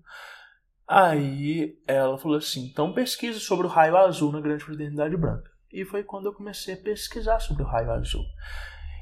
[0.87, 5.85] Aí ela falou assim: Então pesquise sobre o raio azul na grande fraternidade branca e
[5.85, 8.25] foi quando eu comecei a pesquisar sobre o raio azul.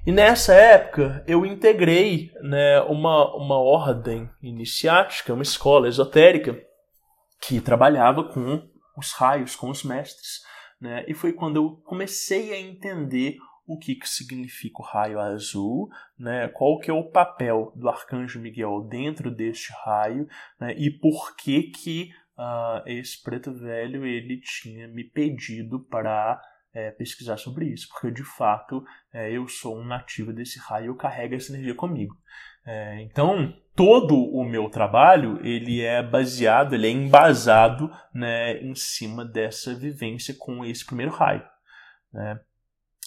[0.04, 6.58] E nessa época eu integrei né, uma, uma ordem iniciática, uma escola esotérica,
[7.40, 10.40] que trabalhava com os raios, com os mestres.
[10.80, 11.04] Né?
[11.06, 16.48] E foi quando eu comecei a entender o que, que significa o raio azul, né,
[16.48, 21.62] qual que é o papel do arcanjo Miguel dentro deste raio né, e por que
[21.64, 26.42] que uh, esse preto velho ele tinha me pedido para
[26.74, 30.96] é, pesquisar sobre isso, porque de fato é, eu sou um nativo desse raio, eu
[30.96, 32.16] carrego essa energia comigo.
[32.64, 39.24] É, então todo o meu trabalho ele é baseado, ele é embasado né, em cima
[39.24, 41.44] dessa vivência com esse primeiro raio.
[42.12, 42.40] Né?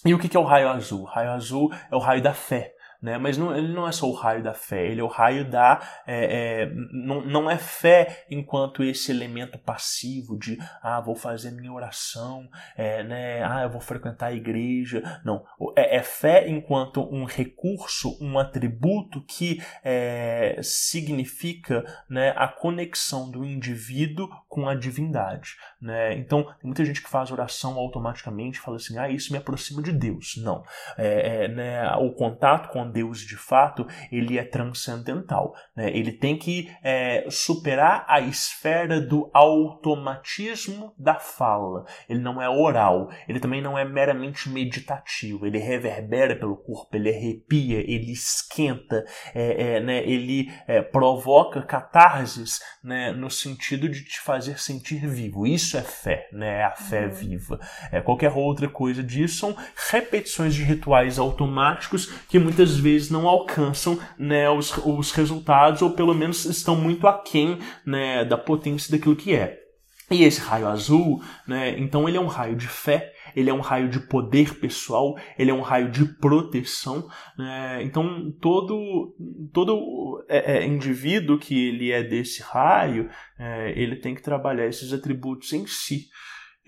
[0.05, 1.01] E o que é o raio azul?
[1.01, 2.74] O raio azul é o raio da fé.
[3.01, 3.17] Né?
[3.17, 5.81] Mas não, ele não é só o raio da fé, ele é o raio da.
[6.07, 11.71] É, é, não, não é fé enquanto esse elemento passivo de ah, vou fazer minha
[11.71, 13.43] oração, é, né?
[13.43, 15.21] ah, eu vou frequentar a igreja.
[15.23, 15.43] Não.
[15.75, 23.45] É, é fé enquanto um recurso, um atributo que é, significa né, a conexão do
[23.45, 25.55] indivíduo com a divindade.
[25.81, 26.17] Né?
[26.17, 29.91] Então, tem muita gente que faz oração automaticamente fala assim: ah, isso me aproxima de
[29.91, 30.35] Deus.
[30.37, 30.63] Não.
[30.97, 35.55] É, né, o contato com Deus de fato, ele é transcendental.
[35.75, 35.89] Né?
[35.95, 41.85] Ele tem que é, superar a esfera do automatismo da fala.
[42.09, 45.45] Ele não é oral, ele também não é meramente meditativo.
[45.45, 50.03] Ele reverbera pelo corpo, ele arrepia, ele esquenta, é, é, né?
[50.03, 53.11] ele é, provoca catarses né?
[53.11, 55.45] no sentido de te fazer sentir vivo.
[55.45, 56.59] Isso é fé, né?
[56.59, 57.11] é a fé uhum.
[57.11, 57.59] viva.
[57.91, 59.57] É, qualquer outra coisa disso são
[59.89, 66.13] repetições de rituais automáticos que muitas vezes não alcançam né, os, os resultados, ou pelo
[66.13, 69.65] menos estão muito aquém né, da potência daquilo que é.
[70.11, 73.59] E esse raio azul, né, então ele é um raio de fé, ele é um
[73.59, 77.07] raio de poder pessoal, ele é um raio de proteção.
[77.37, 77.81] Né?
[77.83, 79.15] Então todo
[79.51, 84.93] todo é, é, indivíduo que ele é desse raio, é, ele tem que trabalhar esses
[84.93, 86.07] atributos em si.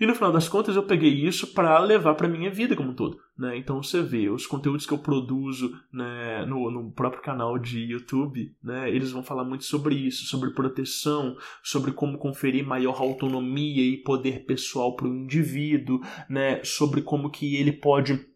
[0.00, 2.94] E no final das contas eu peguei isso para levar para minha vida como um
[2.94, 3.18] todo.
[3.36, 3.56] Né?
[3.56, 8.54] Então você vê os conteúdos que eu produzo né, no, no, próprio canal de YouTube,
[8.62, 13.96] né, eles vão falar muito sobre isso, sobre proteção, sobre como conferir maior autonomia e
[13.96, 18.26] poder pessoal para o indivíduo, né, sobre como que ele pode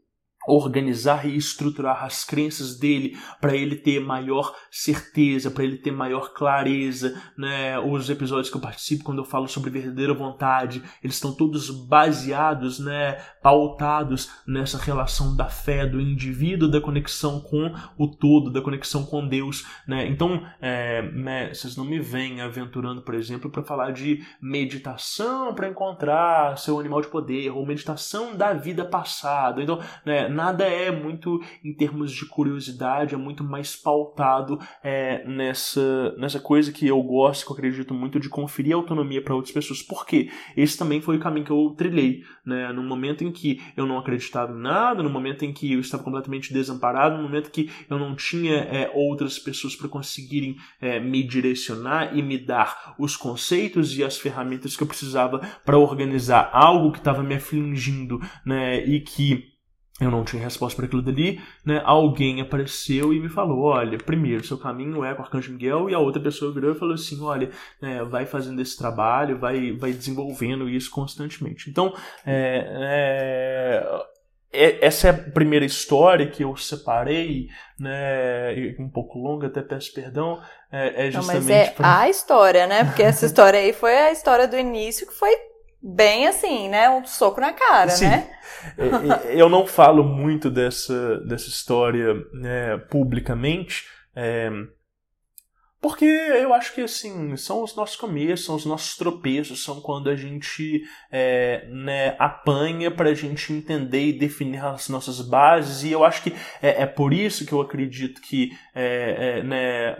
[0.47, 6.33] organizar e estruturar as crenças dele para ele ter maior certeza, para ele ter maior
[6.33, 7.79] clareza, né?
[7.79, 12.79] Os episódios que eu participo quando eu falo sobre verdadeira vontade, eles estão todos baseados,
[12.79, 19.05] né, pautados nessa relação da fé do indivíduo, da conexão com o todo, da conexão
[19.05, 20.07] com Deus, né?
[20.07, 25.69] Então, é, né, vocês não me vêm aventurando, por exemplo, para falar de meditação para
[25.69, 29.63] encontrar seu animal de poder ou meditação da vida passada.
[29.63, 36.15] Então, né, nada é muito em termos de curiosidade, é muito mais pautado é, nessa,
[36.19, 39.83] nessa coisa que eu gosto, que eu acredito muito, de conferir autonomia para outras pessoas.
[39.83, 40.31] Por quê?
[40.57, 42.23] Esse também foi o caminho que eu trilhei.
[42.45, 42.73] Né?
[42.73, 46.03] No momento em que eu não acreditava em nada, no momento em que eu estava
[46.03, 51.23] completamente desamparado, no momento que eu não tinha é, outras pessoas para conseguirem é, me
[51.23, 56.93] direcionar e me dar os conceitos e as ferramentas que eu precisava para organizar algo
[56.93, 58.85] que estava me afligindo né?
[58.85, 59.52] e que
[60.05, 61.81] eu não tinha resposta para aquilo dali, né?
[61.85, 65.95] Alguém apareceu e me falou: olha, primeiro, seu caminho é com o Arcanjo Miguel, e
[65.95, 69.93] a outra pessoa virou e falou assim: olha, né, vai fazendo esse trabalho, vai, vai
[69.93, 71.71] desenvolvendo isso constantemente.
[71.71, 71.95] Então,
[72.27, 74.03] é, é,
[74.53, 78.77] é essa é a primeira história que eu separei, né?
[78.79, 80.41] Um pouco longa, até peço perdão.
[80.71, 81.43] É, é justamente.
[81.43, 82.01] Não, mas é pra...
[82.01, 82.85] a história, né?
[82.85, 85.35] Porque essa história aí foi a história do início que foi
[85.83, 86.89] bem assim, né?
[86.89, 88.07] Um soco na cara, Sim.
[88.07, 88.29] né?
[89.31, 93.85] Eu não falo muito dessa, dessa história né, publicamente.
[94.15, 94.51] É,
[95.83, 100.09] porque eu acho que, assim, são os nossos começos, são os nossos tropeços, são quando
[100.09, 105.83] a gente é, né, apanha para a gente entender e definir as nossas bases.
[105.83, 109.97] E eu acho que é, é por isso que eu acredito que é, é né,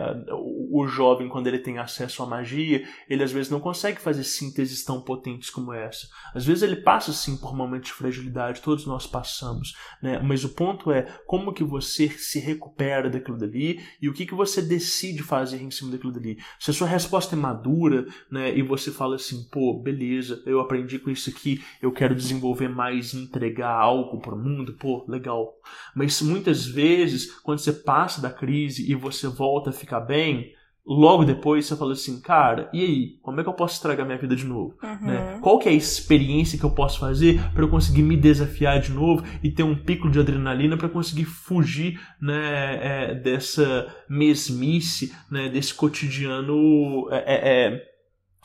[0.71, 4.85] o jovem, quando ele tem acesso à magia, ele às vezes não consegue fazer sínteses
[4.85, 6.07] tão potentes como essa.
[6.33, 9.75] Às vezes ele passa, sim, por momentos de fragilidade, todos nós passamos.
[10.01, 10.17] Né?
[10.23, 14.33] Mas o ponto é como que você se recupera daquilo dali e o que, que
[14.33, 16.37] você decide fazer em cima daquilo dali.
[16.59, 20.99] Se a sua resposta é madura, né, e você fala assim, pô, beleza, eu aprendi
[20.99, 25.53] com isso aqui, eu quero desenvolver mais e entregar algo para o mundo, pô, legal.
[25.95, 30.53] Mas muitas vezes, quando você passa da crise e você volta a ficar bem,
[30.85, 33.17] logo depois você fala assim, cara, e aí?
[33.21, 34.75] Como é que eu posso estragar minha vida de novo?
[34.83, 35.07] Uhum.
[35.07, 35.39] Né?
[35.41, 38.91] Qual que é a experiência que eu posso fazer para eu conseguir me desafiar de
[38.91, 45.49] novo e ter um pico de adrenalina para conseguir fugir né, é, dessa mesmice, né,
[45.49, 47.92] desse cotidiano é, é, é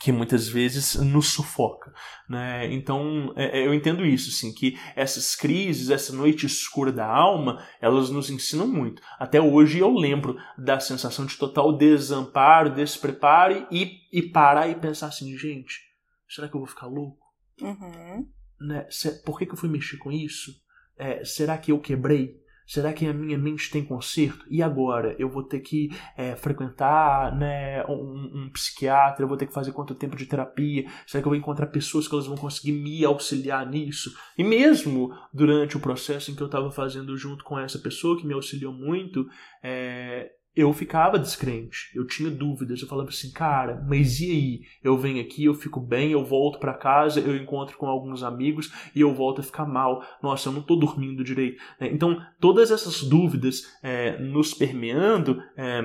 [0.00, 1.92] que muitas vezes nos sufoca,
[2.28, 2.72] né?
[2.72, 7.64] Então é, é, eu entendo isso, assim, que essas crises, essa noite escura da alma,
[7.80, 9.02] elas nos ensinam muito.
[9.18, 15.08] Até hoje eu lembro da sensação de total desamparo, despreparo e, e parar e pensar
[15.08, 15.80] assim, gente,
[16.28, 17.26] será que eu vou ficar louco?
[17.60, 18.28] Uhum.
[18.60, 18.86] Né?
[19.24, 20.52] Por que, que eu fui mexer com isso?
[20.96, 22.36] É, será que eu quebrei?
[22.68, 24.44] Será que a minha mente tem conserto?
[24.50, 25.16] E agora?
[25.18, 29.24] Eu vou ter que é, frequentar né, um, um, psiquiatra?
[29.24, 30.84] Eu vou ter que fazer quanto tempo de terapia?
[31.06, 34.14] Será que eu vou encontrar pessoas que elas vão conseguir me auxiliar nisso?
[34.36, 38.26] E mesmo durante o processo em que eu estava fazendo junto com essa pessoa que
[38.26, 39.26] me auxiliou muito,
[39.62, 44.60] é, eu ficava descrente, eu tinha dúvidas, eu falava assim, cara, mas e aí?
[44.82, 48.68] Eu venho aqui, eu fico bem, eu volto para casa, eu encontro com alguns amigos
[48.92, 50.04] e eu volto a ficar mal.
[50.20, 51.62] Nossa, eu não tô dormindo direito.
[51.78, 55.80] É, então, todas essas dúvidas é, nos permeando, é,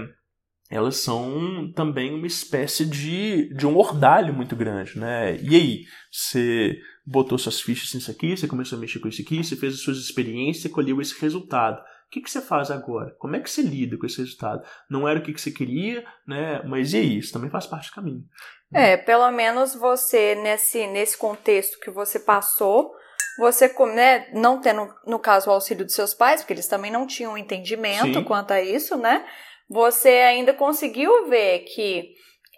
[0.71, 5.39] elas são também uma espécie de, de um ordalho muito grande, né?
[5.39, 9.43] E aí, você botou suas fichas nisso aqui, você começou a mexer com isso aqui,
[9.43, 11.79] você fez as suas experiências, colheu esse resultado
[12.13, 13.15] que, que você faz agora?
[13.17, 14.63] Como é que você lida com esse resultado?
[14.87, 16.61] Não era o que, que você queria, né?
[16.63, 17.17] Mas e aí?
[17.17, 18.23] Isso também faz parte do caminho.
[18.71, 22.91] É, pelo menos você, nesse, nesse contexto que você passou,
[23.39, 27.07] você, né, não tendo, no caso, o auxílio dos seus pais, porque eles também não
[27.07, 28.23] tinham entendimento Sim.
[28.23, 29.25] quanto a isso, né?
[29.67, 32.13] Você ainda conseguiu ver que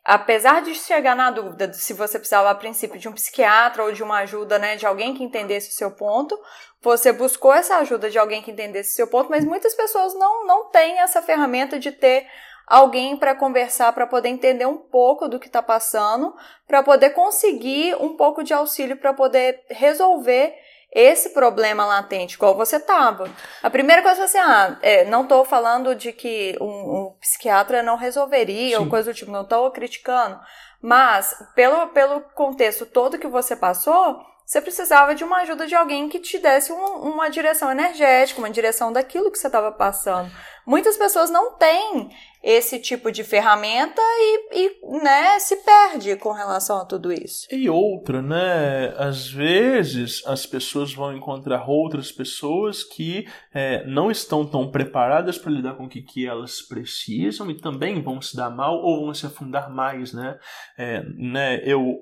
[0.05, 3.91] apesar de chegar na dúvida de se você precisava a princípio de um psiquiatra ou
[3.91, 6.39] de uma ajuda, né, de alguém que entendesse o seu ponto,
[6.79, 10.45] você buscou essa ajuda de alguém que entendesse o seu ponto, mas muitas pessoas não
[10.45, 12.27] não têm essa ferramenta de ter
[12.67, 16.35] alguém para conversar, para poder entender um pouco do que está passando,
[16.67, 20.55] para poder conseguir um pouco de auxílio para poder resolver
[20.95, 23.29] esse problema latente, igual você estava.
[23.61, 27.83] A primeira coisa foi assim, ah, é, não estou falando de que um, um, psiquiatra
[27.83, 28.83] não resolveria Sim.
[28.83, 30.39] ou coisa do tipo, não estou criticando,
[30.81, 36.07] mas pelo, pelo contexto todo que você passou, você precisava de uma ajuda de alguém
[36.07, 40.31] que te desse um, uma direção energética, uma direção daquilo que você estava passando.
[40.65, 42.09] Muitas pessoas não têm
[42.45, 47.47] esse tipo de ferramenta e, e né, se perde com relação a tudo isso.
[47.51, 48.93] E outra, né?
[48.99, 55.51] Às vezes as pessoas vão encontrar outras pessoas que é, não estão tão preparadas para
[55.51, 59.13] lidar com o que, que elas precisam e também vão se dar mal ou vão
[59.15, 60.37] se afundar mais, né?
[60.77, 61.99] É, né eu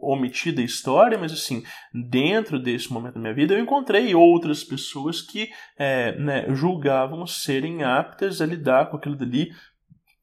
[0.00, 5.20] omiti da história, mas assim, dentro desse momento da minha vida, eu encontrei outras pessoas
[5.20, 9.50] que é, né, julgavam serem aptas a lidar com aquilo dali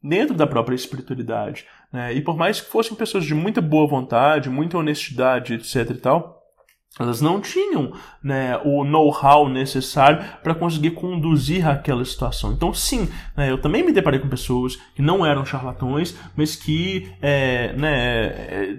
[0.03, 1.65] dentro da própria espiritualidade.
[1.91, 2.13] Né?
[2.13, 6.37] E por mais que fossem pessoas de muita boa vontade, muita honestidade, etc e tal,
[6.99, 7.93] elas não tinham
[8.23, 12.53] né, o know-how necessário para conseguir conduzir aquela situação.
[12.53, 17.11] Então, sim, né, eu também me deparei com pessoas que não eram charlatões, mas que
[17.21, 18.77] é, né, é,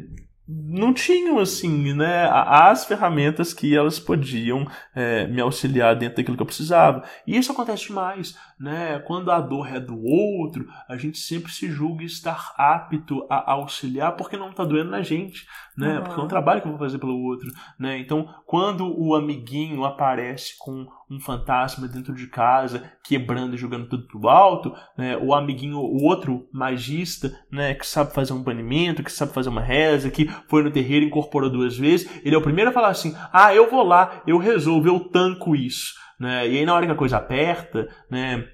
[0.49, 6.43] não tinham assim, né, as ferramentas que elas podiam é, me auxiliar dentro daquilo que
[6.43, 7.05] eu precisava.
[7.27, 8.99] E isso acontece demais, né?
[9.01, 14.17] Quando a dor é do outro, a gente sempre se julga estar apto a auxiliar
[14.17, 15.47] porque não está doendo na gente,
[15.77, 15.99] né?
[15.99, 16.05] Uhum.
[16.05, 17.99] Porque é um trabalho que eu vou fazer pelo outro, né?
[17.99, 24.07] Então, quando o amiguinho aparece com um fantasma dentro de casa, quebrando e jogando tudo
[24.07, 25.17] pro alto, né?
[25.17, 27.75] O amiguinho, o outro magista, né?
[27.75, 31.09] Que sabe fazer um banimento, que sabe fazer uma reza, que foi no terreiro e
[31.09, 34.39] incorporou duas vezes, ele é o primeiro a falar assim: ah, eu vou lá, eu
[34.39, 35.95] resolvo, eu tanco isso.
[36.19, 36.49] Né?
[36.49, 38.49] E aí na hora que a coisa aperta, né?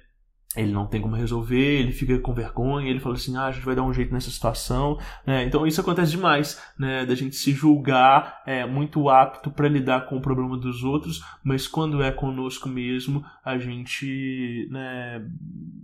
[0.55, 3.65] ele não tem como resolver, ele fica com vergonha, ele fala assim, ah, a gente
[3.65, 5.43] vai dar um jeito nessa situação, né?
[5.43, 7.05] Então isso acontece demais, né?
[7.05, 11.67] Da gente se julgar é, muito apto para lidar com o problema dos outros, mas
[11.67, 15.25] quando é conosco mesmo, a gente né,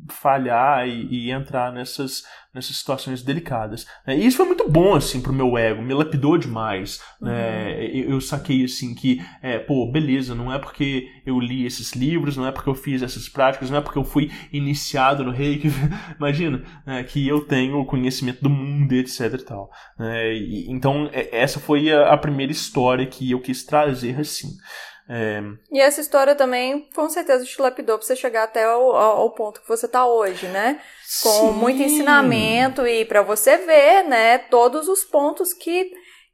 [0.09, 2.23] falhar e, e entrar nessas,
[2.53, 3.87] nessas situações delicadas.
[4.05, 4.17] Né?
[4.17, 7.27] E isso foi muito bom, assim, pro meu ego, me lapidou demais, uhum.
[7.27, 7.85] né?
[7.85, 12.35] Eu, eu, saquei, assim, que, é, pô, beleza, não é porque eu li esses livros,
[12.35, 15.69] não é porque eu fiz essas práticas, não é porque eu fui iniciado no reiki,
[16.19, 19.69] imagina, né, que eu tenho o conhecimento do mundo, etc e tal.
[19.97, 20.33] Né?
[20.33, 24.49] E, então, é, essa foi a, a, primeira história que eu quis trazer, assim.
[25.09, 25.41] É...
[25.71, 29.61] E essa história também, com certeza, te lapidou pra você chegar até o, ao, ponto
[29.61, 30.81] que você tá hoje, né?
[31.21, 31.51] Com Sim.
[31.51, 35.91] muito ensinamento e para você ver, né, todos os pontos que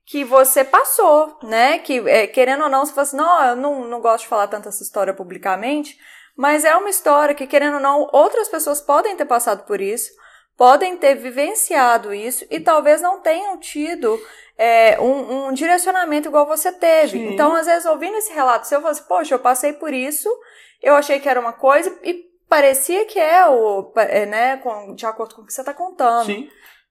[0.10, 1.80] que você passou, né?
[1.80, 4.48] Que, é, querendo ou não, você fala assim, não, eu não, não gosto de falar
[4.48, 5.98] tanto essa história publicamente,
[6.38, 10.10] mas é uma história que, querendo ou não, outras pessoas podem ter passado por isso,
[10.58, 14.20] podem ter vivenciado isso e talvez não tenham tido
[14.58, 17.20] é, um, um, direcionamento igual você teve.
[17.20, 17.34] Sim.
[17.34, 20.28] Então, às vezes, ouvindo esse relato, se eu fosse, poxa, eu passei por isso,
[20.82, 25.06] eu achei que era uma coisa e parecia que é o, é, né, com, de
[25.06, 26.26] acordo com o que você está contando.
[26.26, 26.50] Sim.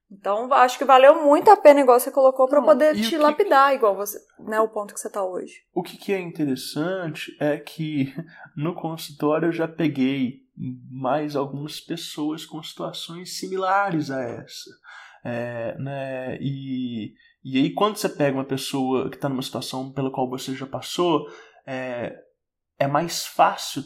[0.09, 3.75] Então, acho que valeu muito a pena, igual você colocou, para poder te que- lapidar,
[3.75, 5.55] igual você, né, o ponto que você tá hoje.
[5.75, 8.15] O que, que é interessante é que
[8.57, 14.71] no consultório eu já peguei mais algumas pessoas com situações similares a essa.
[15.25, 17.13] É, né, e,
[17.45, 20.67] e aí, quando você pega uma pessoa que está numa situação pela qual você já
[20.67, 21.27] passou,
[21.67, 22.17] é,
[22.79, 23.83] é mais fácil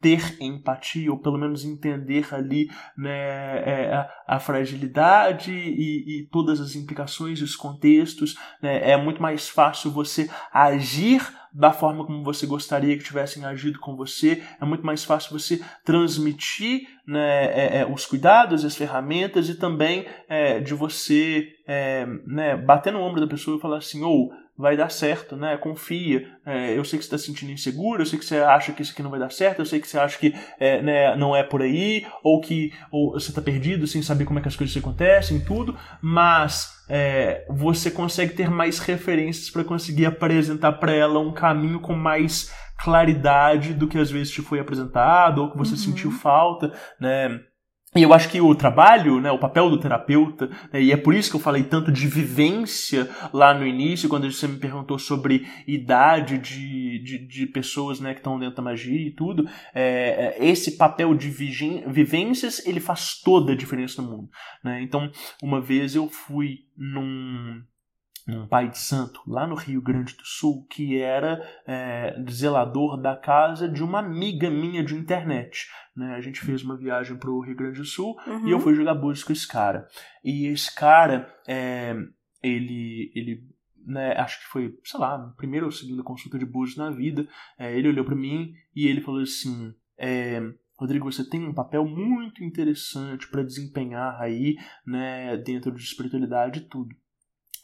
[0.00, 6.60] ter empatia, ou pelo menos entender ali né, é, a, a fragilidade e, e todas
[6.60, 8.36] as implicações os contextos.
[8.62, 11.20] né, é muito mais fácil você agir
[11.58, 14.40] da forma como você gostaria que tivessem agido com você.
[14.60, 20.06] É muito mais fácil você transmitir né, é, é, os cuidados, as ferramentas e também
[20.28, 24.76] é, de você é, né, bater no ombro da pessoa e falar assim, ou vai
[24.76, 25.56] dar certo, né?
[25.56, 26.26] Confia.
[26.44, 28.82] É, eu sei que você está se sentindo inseguro, eu sei que você acha que
[28.82, 31.36] isso aqui não vai dar certo, eu sei que você acha que é, né, não
[31.36, 34.56] é por aí, ou que ou você está perdido sem saber como é que as
[34.56, 41.20] coisas acontecem, tudo, mas é, você consegue ter mais referências para conseguir apresentar para ela
[41.20, 45.76] um caminho com mais claridade do que às vezes te foi apresentado ou que você
[45.76, 47.40] sentiu falta, né?
[47.96, 51.14] E eu acho que o trabalho, né, o papel do terapeuta, né, e é por
[51.14, 55.46] isso que eu falei tanto de vivência lá no início, quando você me perguntou sobre
[55.66, 60.46] idade de, de, de pessoas né, que estão dentro da magia e tudo, é, é,
[60.46, 64.28] esse papel de vivências, ele faz toda a diferença no mundo.
[64.62, 64.82] Né?
[64.82, 65.10] Então,
[65.42, 67.62] uma vez eu fui num,
[68.28, 73.16] num pai de santo lá no Rio Grande do Sul que era é, zelador da
[73.16, 75.66] casa de uma amiga minha de internet.
[75.96, 76.14] Né?
[76.14, 78.46] A gente fez uma viagem para o Rio Grande do Sul Uhum.
[78.46, 79.88] e eu fui jogar búzios com esse cara.
[80.22, 81.96] E esse cara, é,
[82.42, 83.42] ele, ele
[83.86, 87.26] né, acho que foi, sei lá, a primeira ou segunda consulta de búzios na vida,
[87.58, 90.40] é, ele olhou para mim e ele falou assim, é,
[90.78, 94.56] Rodrigo, você tem um papel muito interessante para desempenhar aí,
[94.86, 96.94] né, dentro de espiritualidade e tudo.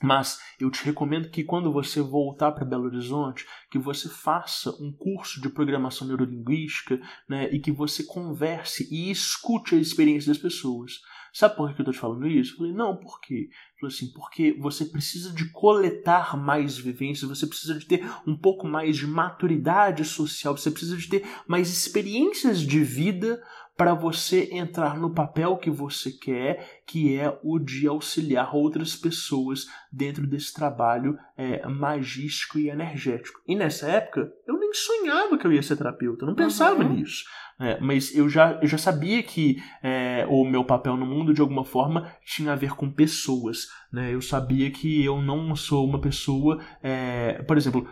[0.03, 4.92] Mas eu te recomendo que quando você voltar para Belo Horizonte, que você faça um
[4.92, 11.01] curso de programação neurolinguística, né, e que você converse e escute a experiência das pessoas.
[11.32, 12.53] Sabe por que eu tô te falando isso?
[12.53, 13.49] Eu falei, não, por quê?
[13.80, 18.68] Falei assim, porque você precisa de coletar mais vivências, você precisa de ter um pouco
[18.68, 23.42] mais de maturidade social, você precisa de ter mais experiências de vida
[23.76, 29.66] para você entrar no papel que você quer, que é o de auxiliar outras pessoas
[29.92, 33.40] dentro desse trabalho é, magístico e energético.
[33.48, 36.92] E nessa época, eu nem sonhava que eu ia ser terapeuta, eu não pensava Uhum.
[36.94, 37.24] nisso.
[37.58, 37.78] né?
[37.80, 41.64] mas eu já, eu já sabia que é, o meu papel no mundo, de alguma
[41.64, 43.68] forma, tinha a ver com pessoas.
[43.92, 44.12] Né?
[44.14, 46.60] Eu sabia que eu não sou uma pessoa.
[46.82, 47.88] é, por exemplo,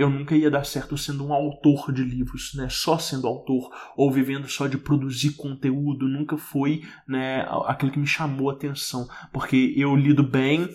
[0.00, 2.68] eu nunca ia dar certo sendo um autor de livros, né?
[2.70, 8.06] Só sendo autor ou vivendo só de produzir conteúdo, nunca foi, né, aquilo que me
[8.06, 10.68] chamou a atenção, porque eu lido bem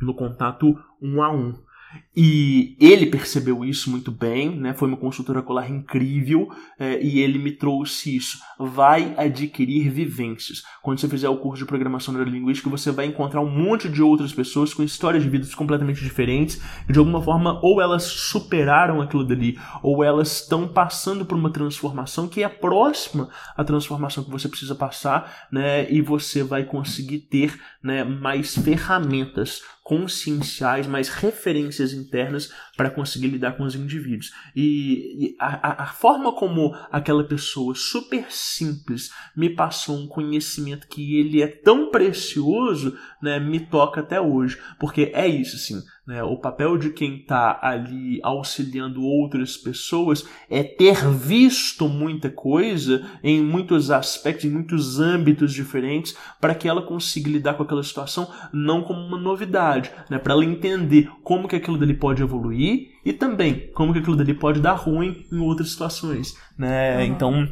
[0.00, 1.54] no contato um a um.
[2.16, 4.72] E ele percebeu isso muito bem, né?
[4.72, 8.38] Foi uma consultora colar incrível é, e ele me trouxe isso.
[8.58, 10.62] Vai adquirir vivências.
[10.80, 14.32] Quando você fizer o curso de programação neurolinguística, você vai encontrar um monte de outras
[14.32, 16.60] pessoas com histórias de vidas completamente diferentes.
[16.88, 21.50] E de alguma forma, ou elas superaram aquilo dali, ou elas estão passando por uma
[21.50, 25.90] transformação que é próxima à transformação que você precisa passar, né?
[25.90, 33.52] E você vai conseguir ter né, mais ferramentas conscienciais, mais referências internas para conseguir lidar
[33.52, 34.32] com os indivíduos.
[34.56, 41.20] E, e a, a- forma como aquela pessoa super simples me passou um conhecimento que
[41.20, 44.58] ele é tão precioso, né, me toca até hoje.
[44.80, 50.62] Porque é isso, assim, né, o papel de quem está ali auxiliando outras pessoas é
[50.62, 57.30] ter visto muita coisa em muitos aspectos, em muitos âmbitos diferentes, para que ela consiga
[57.30, 61.78] lidar com aquela situação não como uma novidade, né, para ela entender como que aquilo
[61.78, 66.36] dali pode evoluir e também como que aquilo dali pode dar ruim em outras situações,
[66.58, 67.04] né?
[67.04, 67.48] Então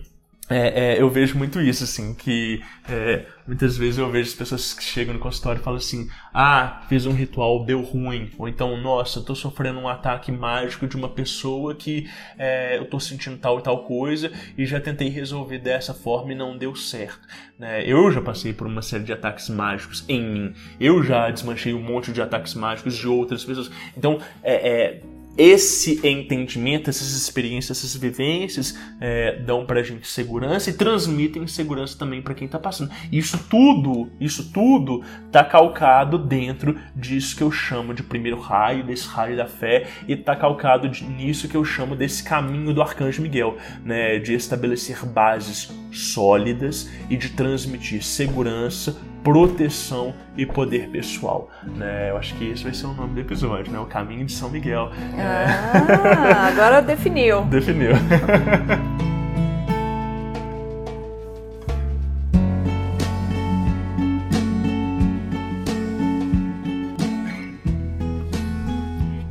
[0.48, 4.74] é, é, eu vejo muito isso, assim, que é, muitas vezes eu vejo as pessoas
[4.74, 8.76] que chegam no consultório e falam assim, ah, fiz um ritual, deu ruim, ou então,
[8.76, 13.38] nossa, eu tô sofrendo um ataque mágico de uma pessoa que é, eu tô sentindo
[13.38, 17.26] tal e tal coisa e já tentei resolver dessa forma e não deu certo.
[17.58, 17.84] Né?
[17.86, 21.82] Eu já passei por uma série de ataques mágicos em mim, eu já desmanchei um
[21.82, 23.70] monte de ataques mágicos de outras pessoas.
[23.96, 25.02] Então, é, é
[25.36, 32.20] esse entendimento, essas experiências, essas vivências é, dão pra gente segurança e transmitem segurança também
[32.20, 32.90] para quem tá passando.
[33.10, 39.06] Isso tudo, isso tudo tá calcado dentro disso que eu chamo de primeiro raio, desse
[39.08, 43.22] raio da fé, e tá calcado de- nisso que eu chamo desse caminho do arcanjo
[43.22, 51.48] Miguel, né, de estabelecer bases sólidas e de transmitir segurança, proteção e poder pessoal.
[51.62, 52.10] Né?
[52.10, 53.78] Eu acho que esse vai ser o nome do episódio, né?
[53.78, 54.90] O caminho de São Miguel.
[55.16, 57.42] Ah, agora definiu.
[57.52, 57.92] Definiu.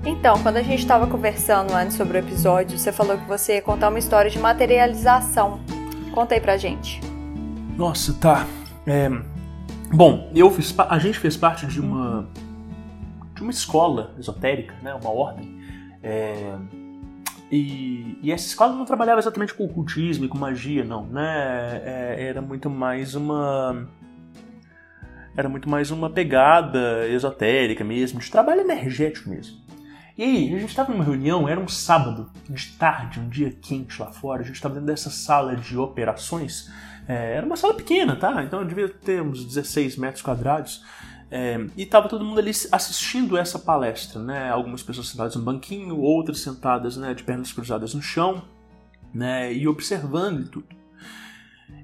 [0.05, 3.61] Então, quando a gente estava conversando antes sobre o episódio, você falou que você ia
[3.61, 5.59] contar uma história de materialização.
[6.11, 7.01] Conta aí pra gente.
[7.75, 8.45] Nossa, tá.
[8.85, 9.09] É,
[9.93, 12.27] bom, eu fiz, a gente fez parte de uma
[13.35, 15.59] de uma escola esotérica, né, uma ordem.
[16.03, 16.55] É,
[17.51, 21.81] e, e, essa escola não trabalhava exatamente com ocultismo e com magia, não, né?
[21.83, 23.87] É, era muito mais uma
[25.35, 29.59] era muito mais uma pegada esotérica mesmo, de trabalho energético mesmo.
[30.17, 33.99] E aí, a gente estava numa reunião, era um sábado de tarde, um dia quente
[33.99, 36.69] lá fora, a gente estava dentro dessa sala de operações.
[37.07, 38.43] É, era uma sala pequena, tá?
[38.43, 40.83] Então devia ter uns 16 metros quadrados.
[41.29, 44.49] É, e estava todo mundo ali assistindo essa palestra, né?
[44.49, 48.43] Algumas pessoas sentadas no banquinho, outras sentadas né, de pernas cruzadas no chão,
[49.13, 49.53] né?
[49.53, 50.81] E observando e tudo.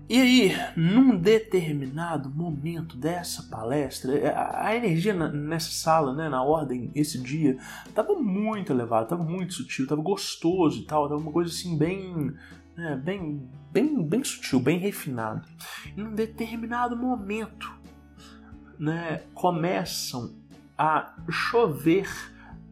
[0.10, 6.90] E aí, num determinado momento dessa palestra, é, a, energia nessa sala, né, na ordem,
[6.96, 11.50] esse dia, estava muito elevada, estava muito sutil, estava gostoso e tal, estava uma coisa
[11.52, 12.34] assim bem,
[12.78, 15.48] né, bem, bem, bem sutil, bem refinado.
[15.96, 17.74] E num determinado momento,
[18.78, 20.36] né, começam
[20.78, 22.08] a chover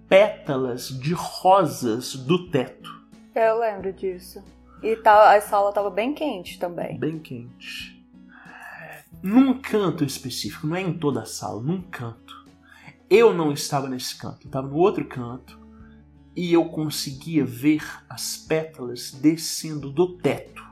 [0.08, 2.94] pétalas de rosas do teto.
[3.34, 4.44] Eu lembro disso.
[4.84, 7.00] E tá, a sala tava bem quente também.
[7.00, 7.96] Bem quente.
[9.24, 12.46] Num canto específico, não é em toda a sala, num canto.
[13.10, 15.65] Eu não estava nesse canto, eu estava no outro canto
[16.36, 20.64] e eu conseguia ver as pétalas descendo do teto.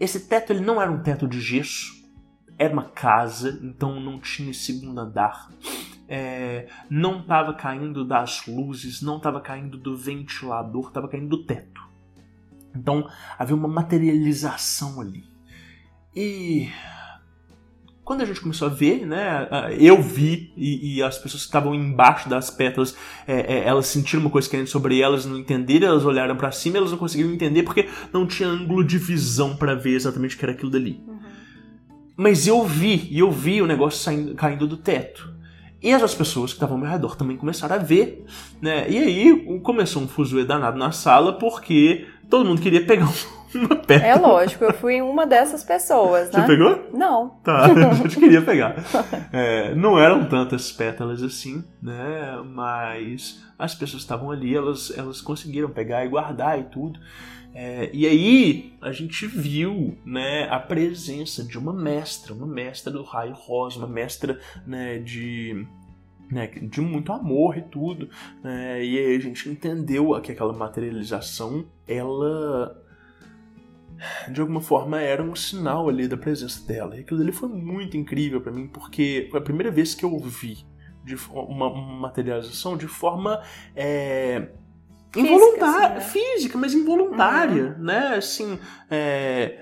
[0.00, 2.02] Esse teto ele não era um teto de gesso,
[2.58, 5.50] era uma casa, então não tinha segundo andar.
[6.08, 11.80] É, não estava caindo das luzes, não estava caindo do ventilador, estava caindo do teto.
[12.74, 13.08] Então
[13.38, 15.24] havia uma materialização ali.
[16.14, 16.68] E
[18.04, 19.48] quando a gente começou a ver, né,
[19.78, 22.96] eu vi e, e as pessoas que estavam embaixo das pétalas,
[23.26, 26.78] é, é, elas sentiram uma coisa querendo sobre elas, não entenderam, elas olharam para cima,
[26.78, 30.44] elas não conseguiram entender porque não tinha ângulo de visão para ver exatamente o que
[30.44, 31.00] era aquilo dali.
[31.06, 31.18] Uhum.
[32.16, 35.32] Mas eu vi, e eu vi o negócio saindo, caindo do teto.
[35.82, 38.24] E as pessoas que estavam ao meu redor também começaram a ver,
[38.60, 38.88] né?
[38.88, 43.08] E aí começou um fuzuê danado na sala porque todo mundo queria pegar
[43.58, 43.80] uma.
[43.88, 46.40] É lógico, eu fui uma dessas pessoas, né?
[46.40, 46.88] Você pegou?
[46.92, 47.30] Não.
[47.42, 48.76] Tá, a gente queria pegar.
[49.32, 52.42] É, não eram tantas pétalas assim, né?
[52.44, 56.98] Mas as pessoas estavam ali, elas, elas conseguiram pegar e guardar e tudo.
[57.54, 63.02] É, e aí a gente viu né, a presença de uma mestra, uma mestra do
[63.02, 65.66] raio rosa, uma mestra né, de
[66.30, 68.08] né, de muito amor e tudo.
[68.42, 72.74] Né, e aí a gente entendeu que aquela materialização, ela
[74.30, 76.96] de alguma forma era um sinal ali da presença dela.
[76.96, 80.18] E aquilo ali foi muito incrível para mim, porque foi a primeira vez que eu
[80.18, 80.64] vi
[81.04, 83.42] de uma, uma materialização de forma
[83.74, 84.48] é,
[85.16, 86.24] involuntária, assim, né?
[86.24, 87.84] física, mas involuntária, uhum.
[87.84, 88.14] né?
[88.16, 88.58] Assim,
[88.90, 89.58] é,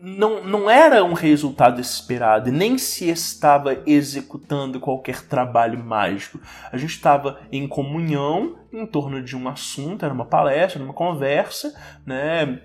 [0.00, 6.40] não, não era um resultado esperado e nem se estava executando qualquer trabalho mágico.
[6.70, 11.74] A gente estava em comunhão em torno de um assunto, era uma palestra, uma conversa,
[12.04, 12.60] né?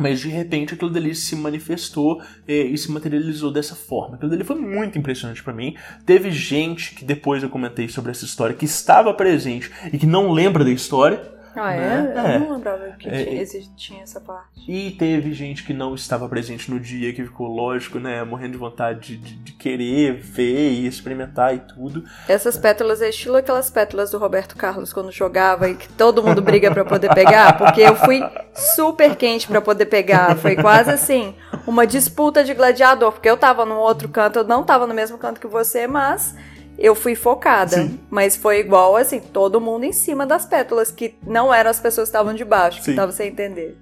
[0.00, 4.16] Mas de repente aquilo dali se manifestou e, é, e se materializou dessa forma.
[4.16, 5.76] Aquilo dali foi muito impressionante para mim.
[6.06, 10.32] Teve gente que depois eu comentei sobre essa história que estava presente e que não
[10.32, 12.12] lembra da história ah, né?
[12.16, 12.36] é?
[12.36, 14.48] Eu não lembrava que é, tinha, tinha essa parte.
[14.68, 18.58] E teve gente que não estava presente no dia, que ficou, lógico, né, morrendo de
[18.58, 22.04] vontade de, de querer ver e experimentar e tudo.
[22.28, 26.40] Essas pétalas é estilo aquelas pétalas do Roberto Carlos quando jogava e que todo mundo
[26.42, 28.20] briga para poder pegar, porque eu fui
[28.54, 30.36] super quente para poder pegar.
[30.36, 31.34] Foi quase assim,
[31.66, 35.18] uma disputa de gladiador, porque eu tava no outro canto, eu não tava no mesmo
[35.18, 36.34] canto que você, mas
[36.80, 37.76] eu fui focada.
[37.76, 38.00] Sim.
[38.08, 42.08] Mas foi igual, assim, todo mundo em cima das pétalas, que não eram as pessoas
[42.08, 42.84] que estavam de baixo, Sim.
[42.84, 43.76] que estavam sem entender.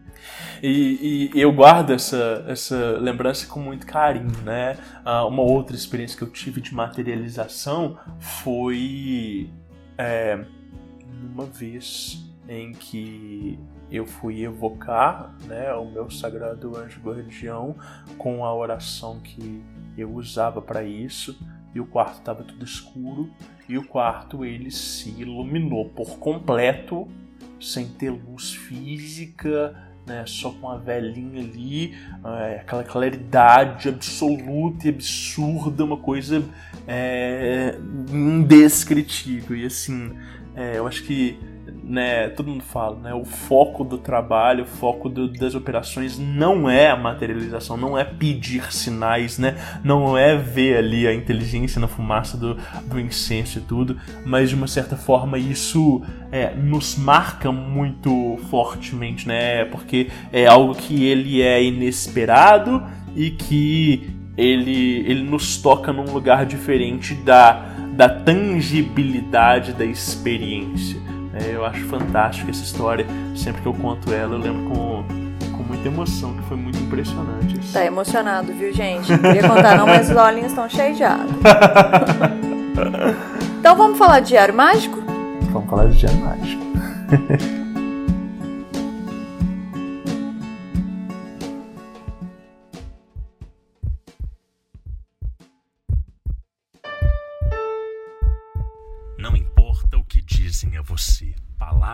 [0.60, 4.76] E, e, eu guardo essa, essa lembrança com muito carinho, né?
[5.06, 9.48] Uh, uma outra experiência que eu tive de materialização foi
[9.96, 10.40] é,
[11.32, 13.56] uma vez em que
[13.90, 17.76] eu fui evocar né, o meu sagrado anjo guardião
[18.18, 19.62] com a oração que
[19.96, 21.38] eu usava para isso
[21.74, 23.30] e o quarto estava tudo escuro
[23.68, 27.08] e o quarto ele se iluminou por completo
[27.60, 31.94] sem ter luz física né, só com a velhinha ali,
[32.24, 36.42] é, aquela claridade absoluta e absurda, uma coisa
[36.86, 37.78] é,
[38.10, 39.54] indescritível.
[39.54, 40.12] E assim,
[40.56, 41.38] é, eu acho que
[41.88, 46.68] né, todo mundo fala, né, o foco do trabalho, o foco do, das operações não
[46.68, 51.88] é a materialização, não é pedir sinais, né, não é ver ali a inteligência na
[51.88, 57.50] fumaça do, do incenso e tudo, mas de uma certa forma isso é, nos marca
[57.50, 62.84] muito fortemente, né, porque é algo que ele é inesperado
[63.16, 71.08] e que ele, ele nos toca num lugar diferente da, da tangibilidade da experiência.
[71.40, 73.06] É, eu acho fantástica essa história.
[73.36, 75.04] Sempre que eu conto ela, eu lembro com,
[75.56, 77.58] com muita emoção, que foi muito impressionante.
[77.72, 79.10] Tá emocionado, viu, gente?
[79.10, 81.26] Não queria contar não, mas os olhinhos estão cheios de água.
[83.60, 84.98] então vamos falar de Diário Mágico?
[85.52, 86.62] Vamos falar de Diário Mágico.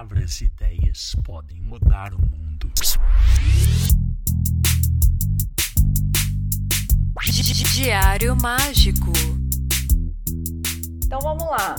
[0.05, 2.71] palavras e ideias podem mudar o mundo.
[7.75, 9.13] Diário Mágico.
[11.05, 11.75] Então vamos lá.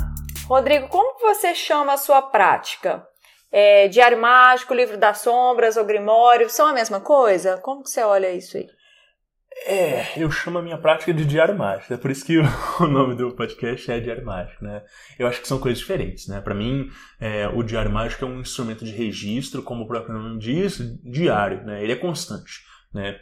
[0.46, 3.08] Rodrigo, como você chama a sua prática?
[3.52, 7.58] É, Diário Mágico, Livro das Sombras ou Grimório são a mesma coisa?
[7.58, 8.68] Como que você olha isso aí?
[9.68, 11.92] É, eu chamo a minha prática de diário mágico.
[11.92, 12.38] É por isso que
[12.80, 14.84] o nome do podcast é Diário Mágico, né?
[15.18, 16.40] Eu acho que são coisas diferentes, né?
[16.40, 16.88] Para mim,
[17.20, 21.66] é, o diário mágico é um instrumento de registro, como o próprio nome diz, diário,
[21.66, 21.82] né?
[21.82, 22.62] Ele é constante,
[22.94, 23.18] né?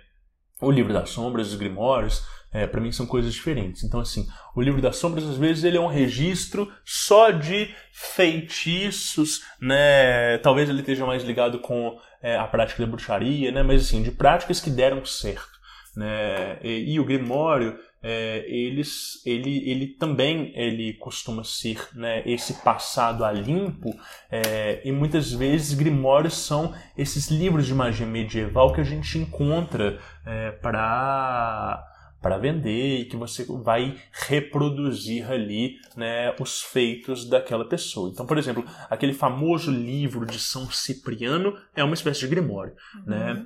[0.60, 3.82] O livro das sombras, os grimórios, é, para mim são coisas diferentes.
[3.82, 9.44] Então, assim, o livro das sombras, às vezes, ele é um registro só de feitiços,
[9.62, 10.38] né?
[10.40, 13.64] Talvez ele esteja mais ligado com é, a prática da bruxaria, né?
[13.64, 15.53] Mas, assim, de práticas que deram certo
[15.96, 16.60] né?
[16.64, 23.24] E, e o Grimório, é, eles, ele, ele também ele costuma ser né, esse passado
[23.24, 23.96] a limpo
[24.30, 30.00] é, e muitas vezes Grimórios são esses livros de magia medieval que a gente encontra
[30.26, 31.90] é, para
[32.22, 38.10] para vender e que você vai reproduzir ali né, os feitos daquela pessoa.
[38.10, 42.74] Então, por exemplo, aquele famoso livro de São Cipriano é uma espécie de grimório,
[43.06, 43.34] né?
[43.34, 43.34] uhum.
[43.34, 43.46] né?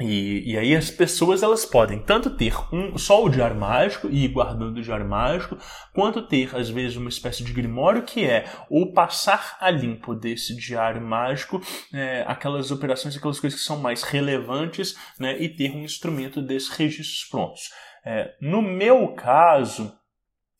[0.00, 4.24] E, e aí as pessoas elas podem tanto ter um, só o diário mágico e
[4.24, 5.58] ir guardando o diário mágico,
[5.92, 10.56] quanto ter às vezes uma espécie de grimório que é ou passar a limpo desse
[10.56, 11.60] diário mágico
[11.92, 16.70] é, aquelas operações, aquelas coisas que são mais relevantes, né, e ter um instrumento desses
[16.70, 17.70] registros prontos.
[18.04, 19.92] É, no meu caso,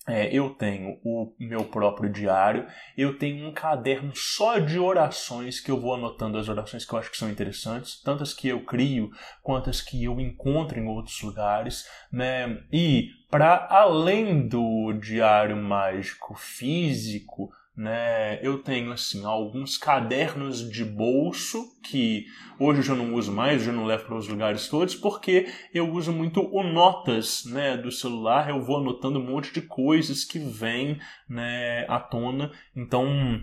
[0.09, 5.71] é, eu tenho o meu próprio diário, eu tenho um caderno só de orações que
[5.71, 9.11] eu vou anotando as orações que eu acho que são interessantes, tantas que eu crio
[9.43, 12.65] quanto as que eu encontro em outros lugares, né?
[12.73, 18.39] E para além do diário mágico físico, né?
[18.43, 22.27] Eu tenho assim alguns cadernos de bolso que
[22.59, 25.91] hoje eu já não uso mais, já não levo para os lugares todos, porque eu
[25.91, 28.51] uso muito o notas, né, do celular.
[28.51, 32.53] Eu vou anotando um monte de coisas que vêm, né, à tona.
[32.77, 33.43] Então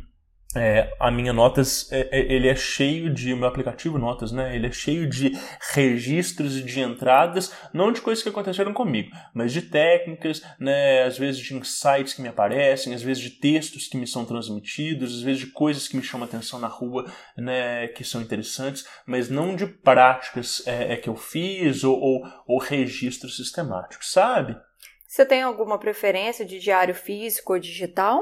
[0.56, 4.56] é, a minha Notas, é, é, ele é cheio de, o meu aplicativo Notas, né?
[4.56, 5.32] Ele é cheio de
[5.74, 11.04] registros e de entradas, não de coisas que aconteceram comigo, mas de técnicas, né?
[11.04, 15.18] Às vezes de insights que me aparecem, às vezes de textos que me são transmitidos,
[15.18, 17.06] às vezes de coisas que me chamam atenção na rua,
[17.38, 17.88] né?
[17.90, 22.58] Que são interessantes, mas não de práticas é, é que eu fiz ou, ou, ou
[22.58, 24.58] registros sistemáticos, sabe?
[25.06, 28.20] Você tem alguma preferência de diário físico ou digital?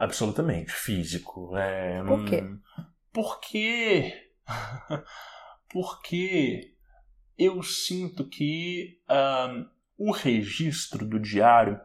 [0.00, 1.54] Absolutamente, físico.
[1.58, 2.44] É, Por quê?
[3.12, 4.30] Porque.
[5.68, 6.74] porque
[7.36, 11.78] eu sinto que um, o registro do diário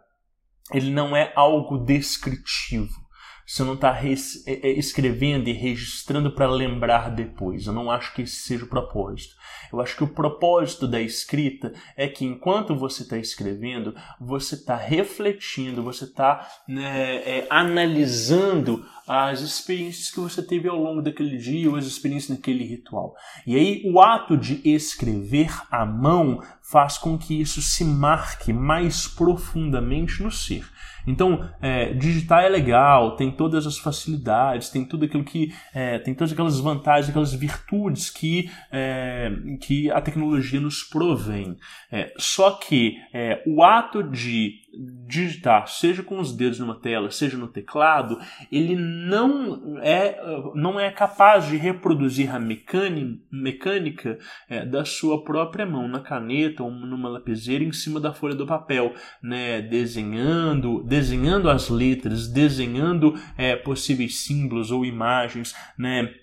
[0.74, 3.05] ele não é algo descritivo.
[3.46, 4.14] Você não está é,
[4.52, 7.68] é, escrevendo e registrando para lembrar depois.
[7.68, 9.36] Eu não acho que esse seja o propósito.
[9.72, 14.76] Eu acho que o propósito da escrita é que enquanto você está escrevendo, você está
[14.76, 21.70] refletindo, você está né, é, analisando as experiências que você teve ao longo daquele dia
[21.70, 23.16] ou as experiências naquele ritual.
[23.46, 29.08] E aí o ato de escrever à mão faz com que isso se marque mais
[29.08, 30.66] profundamente no ser.
[31.08, 35.54] Então, é, digitar é legal, tem todas as facilidades, tem tudo aquilo que.
[35.74, 39.32] É, tem todas aquelas vantagens, aquelas virtudes que, é,
[39.62, 41.58] que a tecnologia nos provém.
[41.92, 44.65] É, só que é, o ato de
[45.08, 48.20] digitar, seja com os dedos numa tela, seja no teclado,
[48.52, 50.20] ele não é,
[50.54, 54.18] não é capaz de reproduzir a mecânica
[54.50, 58.46] é, da sua própria mão, na caneta ou numa lapiseira em cima da folha do
[58.46, 59.62] papel, né?
[59.62, 66.14] desenhando, desenhando as letras, desenhando é, possíveis símbolos ou imagens, né?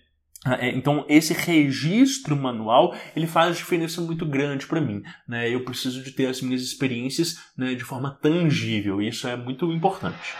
[0.44, 5.02] Ah, é, então esse registro manual ele faz diferença muito grande para mim.
[5.26, 5.48] Né?
[5.48, 9.00] Eu preciso de ter as minhas experiências né, de forma tangível.
[9.00, 10.34] E isso é muito importante.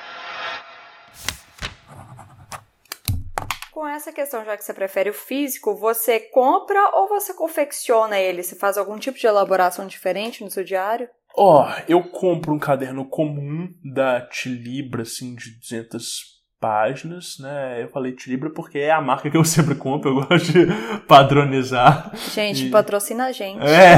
[3.71, 8.43] Com essa questão, já que você prefere o físico, você compra ou você confecciona ele?
[8.43, 11.09] Você faz algum tipo de elaboração diferente no seu diário?
[11.35, 17.83] Ó, oh, eu compro um caderno comum da Tilibra, assim, de 200 páginas, né?
[17.83, 20.67] Eu falei Tilibra porque é a marca que eu sempre compro, eu gosto de
[21.09, 22.13] padronizar.
[22.33, 22.71] Gente, e...
[22.71, 23.61] patrocina a gente.
[23.67, 23.97] É.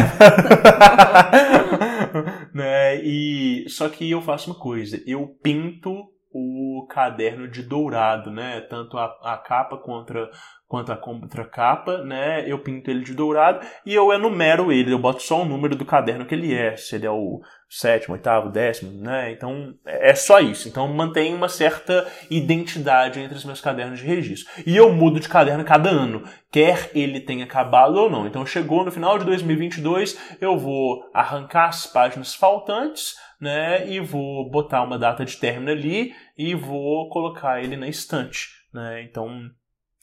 [2.55, 2.97] né?
[3.05, 8.63] E só que eu faço uma coisa, eu pinto o caderno de dourado, né?
[8.63, 10.31] Tanto a, a capa contra
[10.67, 12.51] quanto a contracapa, né?
[12.51, 15.85] Eu pinto ele de dourado e eu enumero ele, eu boto só o número do
[15.85, 17.41] caderno que ele é, se ele é o
[17.75, 19.33] sétimo, oitavo, décimo, né?
[19.33, 20.69] Então é só isso.
[20.69, 24.53] Então mantém uma certa identidade entre os meus cadernos de registro.
[24.65, 26.23] E eu mudo de caderno cada ano,
[26.53, 28.27] quer ele tenha acabado ou não.
[28.27, 33.89] Então chegou no final de 2022, eu vou arrancar as páginas faltantes, né?
[33.89, 39.03] E vou botar uma data de término ali e vou colocar ele na estante, né?
[39.03, 39.51] Então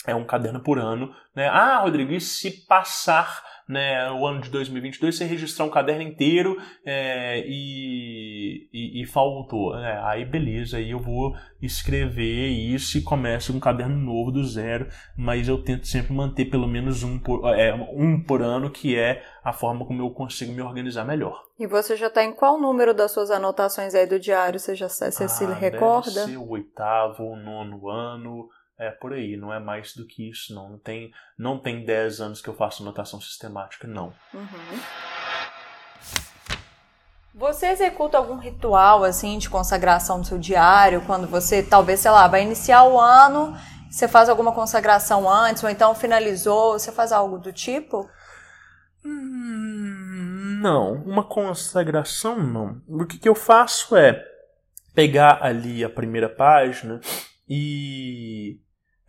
[0.05, 1.47] é um caderno por ano, né?
[1.47, 6.57] Ah, Rodrigo, e se passar né, o ano de 2022 você registrar um caderno inteiro
[6.85, 9.75] é, e, e, e, faltou.
[9.75, 10.01] Né?
[10.03, 14.87] Aí beleza, aí eu vou escrever isso e começo um caderno novo do zero,
[15.17, 19.23] mas eu tento sempre manter pelo menos um por, é, um por ano, que é
[19.43, 21.41] a forma como eu consigo me organizar melhor.
[21.59, 24.59] E você já está em qual número das suas anotações aí do diário?
[24.59, 26.11] Você já você ah, se recorda?
[26.11, 28.49] Deve ser o oitavo ou nono ano
[28.81, 30.71] é por aí, não é mais do que isso, não.
[30.71, 34.11] Não tem, não tem 10 anos que eu faço notação sistemática, não.
[34.33, 34.79] Uhum.
[37.35, 42.27] Você executa algum ritual assim de consagração do seu diário quando você talvez, sei lá,
[42.27, 43.55] vai iniciar o ano,
[43.89, 48.09] você faz alguma consagração antes ou então finalizou, você faz algo do tipo?
[49.05, 52.81] Hum, não, uma consagração não.
[52.87, 54.25] O que, que eu faço é
[54.93, 56.99] pegar ali a primeira página
[57.47, 58.59] e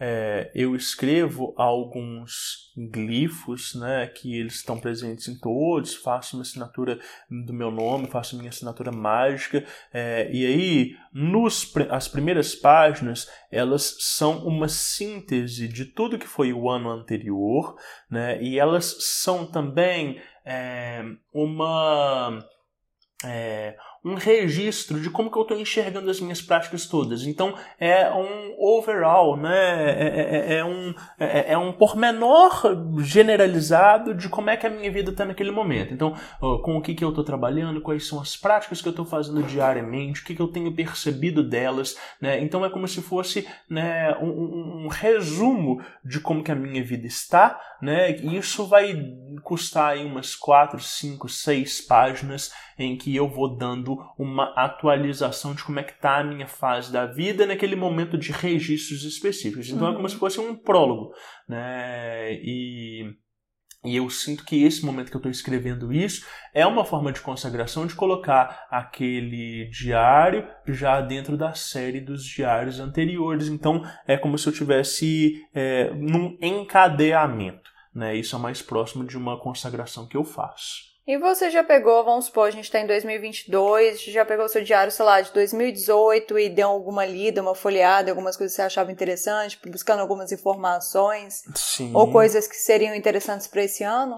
[0.04, 6.98] é, eu escrevo alguns glifos, né, que eles estão presentes em todos, faço uma assinatura
[7.30, 13.94] do meu nome, faço minha assinatura mágica, é, e aí nos, as primeiras páginas elas
[14.00, 17.76] são uma síntese de tudo que foi o ano anterior,
[18.10, 22.44] né, e elas são também é, uma
[23.24, 27.24] é, um registro de como que eu estou enxergando as minhas práticas todas.
[27.24, 29.92] Então é um overall, né?
[29.92, 32.62] É, é, é, é um, é, é, um pormenor
[33.00, 35.94] generalizado de como é que a minha vida está naquele momento.
[35.94, 39.04] Então, com o que, que eu estou trabalhando, quais são as práticas que eu estou
[39.04, 41.96] fazendo diariamente, o que, que eu tenho percebido delas.
[42.20, 42.40] Né?
[42.42, 47.06] Então é como se fosse né, um, um resumo de como que a minha vida
[47.06, 48.16] está, né?
[48.16, 48.94] E isso vai
[49.42, 55.64] custar aí umas 4, 5, 6 páginas em que eu vou dando uma atualização de
[55.64, 59.68] como é que está a minha fase da vida naquele momento de registros específicos.
[59.68, 59.92] Então uhum.
[59.92, 61.12] é como se fosse um prólogo,
[61.48, 62.34] né?
[62.34, 63.14] E
[63.84, 66.24] e eu sinto que esse momento que eu estou escrevendo isso
[66.54, 72.78] é uma forma de consagração de colocar aquele diário já dentro da série dos diários
[72.78, 73.48] anteriores.
[73.48, 77.70] Então é como se eu tivesse é, num encadeamento.
[77.92, 78.14] Né?
[78.16, 80.91] Isso é mais próximo de uma consagração que eu faço.
[81.04, 84.62] E você já pegou, vamos supor, a gente está em 2022, já pegou o seu
[84.62, 88.62] diário, sei lá, de 2018 e deu alguma lida, uma folheada, algumas coisas que você
[88.62, 91.42] achava interessante, buscando algumas informações?
[91.56, 91.90] Sim.
[91.92, 94.16] Ou coisas que seriam interessantes para esse ano?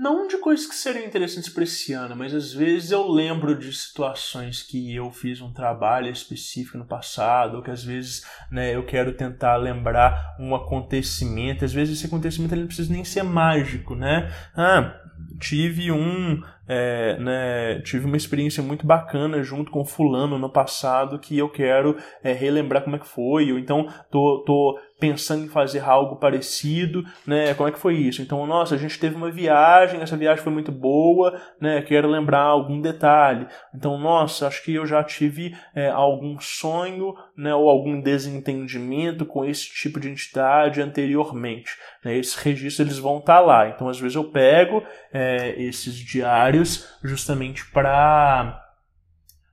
[0.00, 3.70] Não de coisas que seriam interessantes para esse ano, mas às vezes eu lembro de
[3.74, 8.86] situações que eu fiz um trabalho específico no passado, ou que às vezes né, eu
[8.86, 11.62] quero tentar lembrar um acontecimento.
[11.62, 14.32] Às vezes esse acontecimento ele não precisa nem ser mágico, né?
[14.56, 14.98] Ah,
[15.38, 21.36] tive um é, né, tive uma experiência muito bacana junto com fulano no passado que
[21.38, 25.80] eu quero é, relembrar como é que foi, ou então tô, tô pensando em fazer
[25.80, 28.20] algo parecido, né, como é que foi isso?
[28.20, 32.42] Então, nossa, a gente teve uma viagem, essa viagem foi muito boa, né, quero lembrar
[32.42, 33.46] algum detalhe.
[33.74, 39.44] Então, nossa, acho que eu já tive é, algum sonho, né, ou algum desentendimento com
[39.44, 41.76] esse tipo de entidade anteriormente.
[42.04, 43.68] Né, esses registros eles vão estar tá lá.
[43.68, 48.64] Então, às vezes eu pego é, esses diários diários justamente para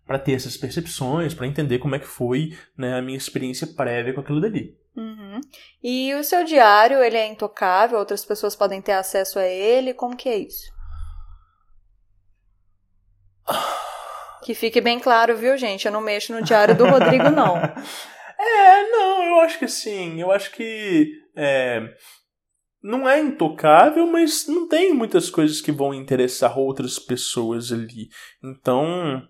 [0.05, 4.13] para ter essas percepções, para entender como é que foi né, a minha experiência prévia
[4.13, 4.77] com aquilo dali.
[4.95, 5.41] Uhum.
[5.83, 7.97] E o seu diário, ele é intocável?
[7.97, 9.95] Outras pessoas podem ter acesso a ele?
[9.95, 10.71] Como que é isso?
[14.43, 15.87] Que fique bem claro, viu, gente?
[15.87, 17.57] Eu não mexo no diário do Rodrigo, não.
[18.37, 20.21] é, não, eu acho que sim.
[20.21, 21.81] Eu acho que é,
[22.85, 28.09] não é intocável, mas não tem muitas coisas que vão interessar outras pessoas ali.
[28.43, 29.27] Então,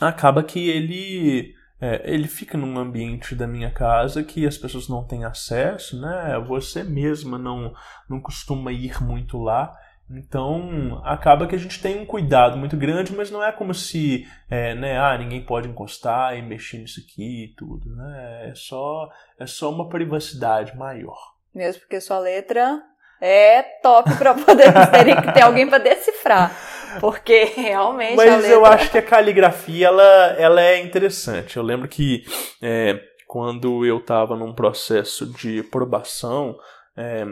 [0.00, 5.06] acaba que ele é, ele fica num ambiente da minha casa que as pessoas não
[5.06, 6.42] têm acesso, né?
[6.48, 7.74] Você mesma não,
[8.08, 9.76] não costuma ir muito lá.
[10.10, 14.26] Então, acaba que a gente tem um cuidado muito grande, mas não é como se,
[14.48, 18.48] é, né, ah, ninguém pode encostar e mexer nisso aqui e tudo, né?
[18.48, 21.37] É só, é só uma privacidade maior.
[21.54, 22.82] Mesmo porque sua letra
[23.20, 26.54] é top para poder ter, ter alguém para decifrar.
[27.00, 28.16] Porque realmente.
[28.16, 28.48] Mas letra...
[28.48, 31.56] eu acho que a caligrafia ela, ela é interessante.
[31.56, 32.24] Eu lembro que
[32.62, 36.56] é, quando eu estava num processo de aprovação,
[36.96, 37.24] é,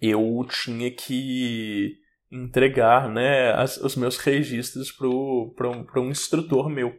[0.00, 1.94] eu tinha que
[2.30, 6.92] entregar né, as, os meus registros para um instrutor meu.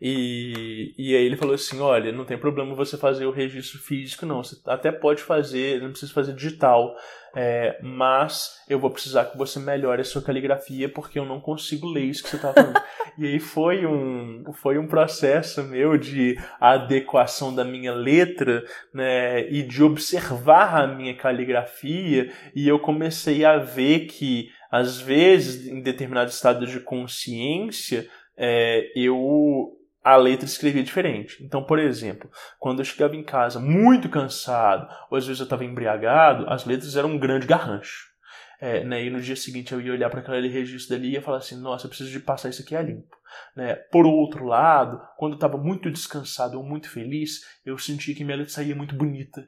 [0.00, 4.26] E, e aí ele falou assim: olha, não tem problema você fazer o registro físico,
[4.26, 4.42] não.
[4.42, 6.94] Você até pode fazer, não precisa fazer digital.
[7.36, 11.88] É, mas eu vou precisar que você melhore a sua caligrafia porque eu não consigo
[11.88, 12.80] ler isso que você está falando.
[13.18, 19.64] e aí foi um, foi um processo meu de adequação da minha letra né, e
[19.64, 26.30] de observar a minha caligrafia e eu comecei a ver que às vezes em determinado
[26.30, 31.42] estado de consciência é, eu a letra escrevia diferente.
[31.42, 32.30] Então, por exemplo,
[32.60, 36.94] quando eu chegava em casa muito cansado, ou às vezes eu estava embriagado, as letras
[36.94, 38.12] eram um grande garrancho.
[38.60, 41.22] É, né, e no dia seguinte eu ia olhar para aquele registro dali e ia
[41.22, 43.16] falar assim: nossa, eu preciso de passar isso aqui a limpo.
[43.56, 43.74] Né?
[43.74, 48.36] Por outro lado, quando eu estava muito descansado ou muito feliz, eu sentia que minha
[48.36, 49.46] letra saía muito bonita.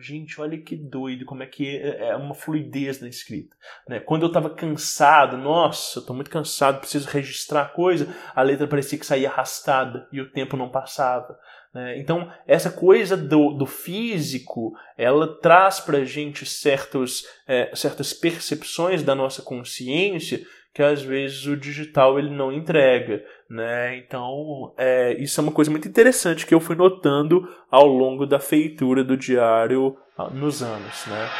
[0.00, 3.54] Gente, olha que doido, como é que é, é uma fluidez na escrita.
[3.88, 4.00] Né?
[4.00, 9.06] Quando eu estava cansado, nossa, estou muito cansado, preciso registrar coisa, a letra parecia que
[9.06, 11.38] saía arrastada e o tempo não passava.
[11.72, 12.00] Né?
[12.00, 19.04] Então, essa coisa do, do físico, ela traz para a gente certos, é, certas percepções
[19.04, 20.44] da nossa consciência
[20.76, 23.96] que às vezes o digital ele não entrega, né?
[23.96, 28.40] Então é, isso é uma coisa muito interessante que eu fui notando ao longo da
[28.40, 31.30] feitura do diário ah, nos anos, né?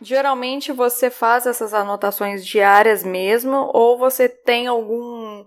[0.00, 5.44] Geralmente você faz essas anotações diárias mesmo ou você tem algum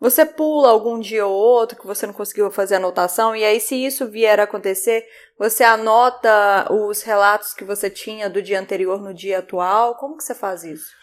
[0.00, 3.74] você pula algum dia ou outro que você não conseguiu fazer anotação e aí se
[3.74, 5.04] isso vier a acontecer,
[5.36, 9.96] você anota os relatos que você tinha do dia anterior no dia atual?
[9.96, 10.97] Como que você faz isso?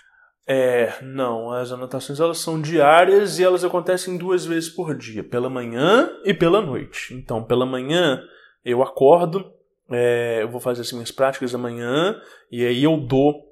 [0.48, 5.50] É, não, as anotações elas são diárias e elas acontecem duas vezes por dia, pela
[5.50, 7.14] manhã e pela noite.
[7.14, 8.22] Então, pela manhã
[8.64, 9.52] eu acordo,
[9.90, 12.20] é, eu vou fazer as minhas práticas da manhã
[12.52, 13.44] e aí eu dou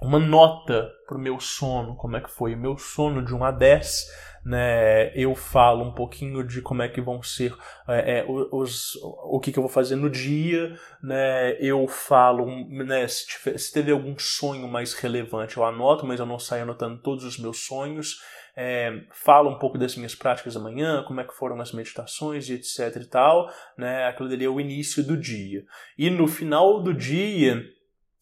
[0.00, 3.50] uma nota pro meu sono, como é que foi o meu sono de 1 a
[3.50, 4.06] 10
[4.44, 7.56] né, eu falo um pouquinho de como é que vão ser
[7.88, 13.08] é, é, os, o que, que eu vou fazer no dia, né, eu falo, né,
[13.08, 17.00] se, tiver, se teve algum sonho mais relevante eu anoto, mas eu não saio anotando
[17.00, 18.20] todos os meus sonhos,
[18.56, 22.48] é, falo um pouco das minhas práticas da manhã, como é que foram as meditações
[22.48, 25.64] e etc e tal, né, aquilo dali é o início do dia.
[25.98, 27.60] E no final do dia,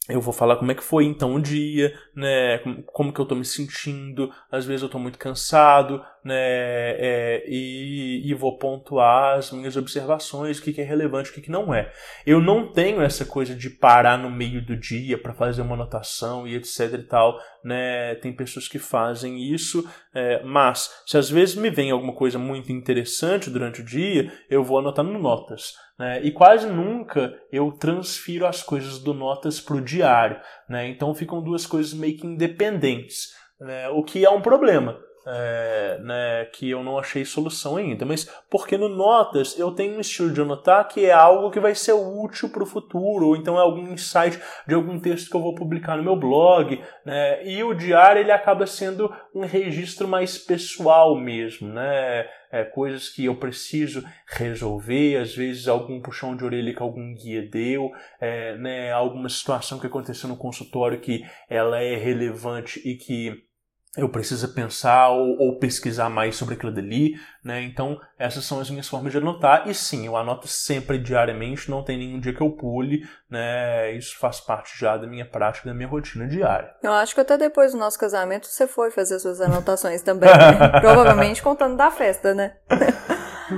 [0.09, 3.35] eu vou falar como é que foi então o dia, né, como que eu tô
[3.35, 9.51] me sentindo, às vezes eu tô muito cansado, né, é, e, e, vou pontuar as
[9.51, 11.93] minhas observações, o que, que é relevante, o que, que não é.
[12.25, 16.47] Eu não tenho essa coisa de parar no meio do dia para fazer uma anotação
[16.47, 21.57] e etc e tal, né, tem pessoas que fazem isso, é, mas se às vezes
[21.57, 25.73] me vem alguma coisa muito interessante durante o dia, eu vou anotando notas.
[25.99, 26.21] Né?
[26.25, 30.41] E quase nunca eu transfiro as coisas do Notas para o diário.
[30.69, 30.89] Né?
[30.89, 33.29] Então ficam duas coisas meio que independentes,
[33.61, 33.89] né?
[33.91, 34.99] o que é um problema.
[35.25, 40.01] É, né, que eu não achei solução ainda, mas porque no Notas eu tenho um
[40.01, 43.57] estilo de anotar que é algo que vai ser útil para o futuro, ou então
[43.57, 47.63] é algum insight de algum texto que eu vou publicar no meu blog, né, e
[47.63, 53.37] o diário ele acaba sendo um registro mais pessoal mesmo, né, é, coisas que eu
[53.37, 59.29] preciso resolver, às vezes algum puxão de orelha que algum guia deu, é, né, alguma
[59.29, 63.52] situação que aconteceu no consultório que ela é relevante e que
[63.95, 67.15] eu preciso pensar ou, ou, pesquisar mais sobre aquilo dali,
[67.45, 67.61] né?
[67.61, 69.69] Então, essas são as minhas formas de anotar.
[69.69, 73.93] E sim, eu anoto sempre diariamente, não tem nenhum dia que eu pule, né?
[73.93, 76.75] Isso faz parte já da minha prática, da minha rotina diária.
[76.83, 80.69] Eu acho que até depois do nosso casamento você foi fazer suas anotações também, né?
[80.81, 82.57] Provavelmente contando da festa, né?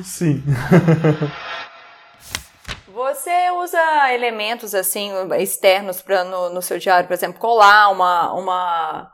[0.03, 0.43] sim.
[2.89, 9.14] Você usa elementos assim externos para no, no seu diário, por exemplo, colar uma, uma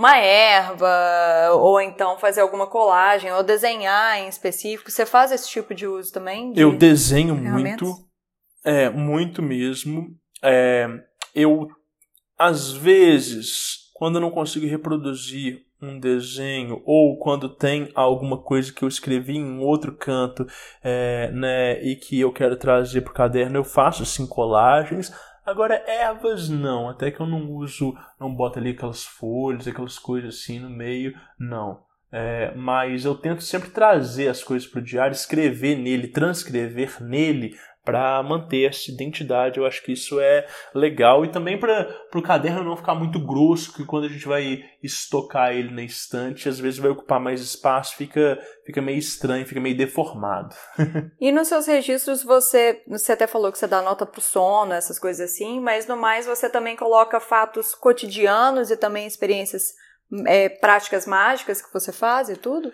[0.00, 4.90] uma erva, ou então fazer alguma colagem, ou desenhar em específico.
[4.90, 6.52] Você faz esse tipo de uso também?
[6.52, 7.94] De eu desenho muito,
[8.64, 10.08] é, muito mesmo.
[10.42, 10.88] É,
[11.34, 11.68] eu,
[12.38, 18.82] às vezes, quando eu não consigo reproduzir um desenho ou quando tem alguma coisa que
[18.82, 20.46] eu escrevi em outro canto
[20.82, 25.12] é, né, e que eu quero trazer para o caderno, eu faço assim colagens.
[25.50, 30.36] Agora, ervas não, até que eu não uso, não boto ali aquelas folhas, aquelas coisas
[30.36, 31.82] assim no meio, não.
[32.12, 37.56] É, mas eu tento sempre trazer as coisas para o diário, escrever nele, transcrever nele
[37.84, 39.58] para manter essa identidade.
[39.58, 43.72] Eu acho que isso é legal e também para o caderno não ficar muito grosso,
[43.72, 47.96] que quando a gente vai estocar ele na estante, às vezes vai ocupar mais espaço,
[47.96, 50.54] fica, fica meio estranho, fica meio deformado.
[51.20, 54.98] e nos seus registros você, você até falou que você dá nota pro sono, essas
[54.98, 59.74] coisas assim, mas no mais você também coloca fatos cotidianos e também experiências
[60.26, 62.72] é, práticas mágicas que você faz e tudo?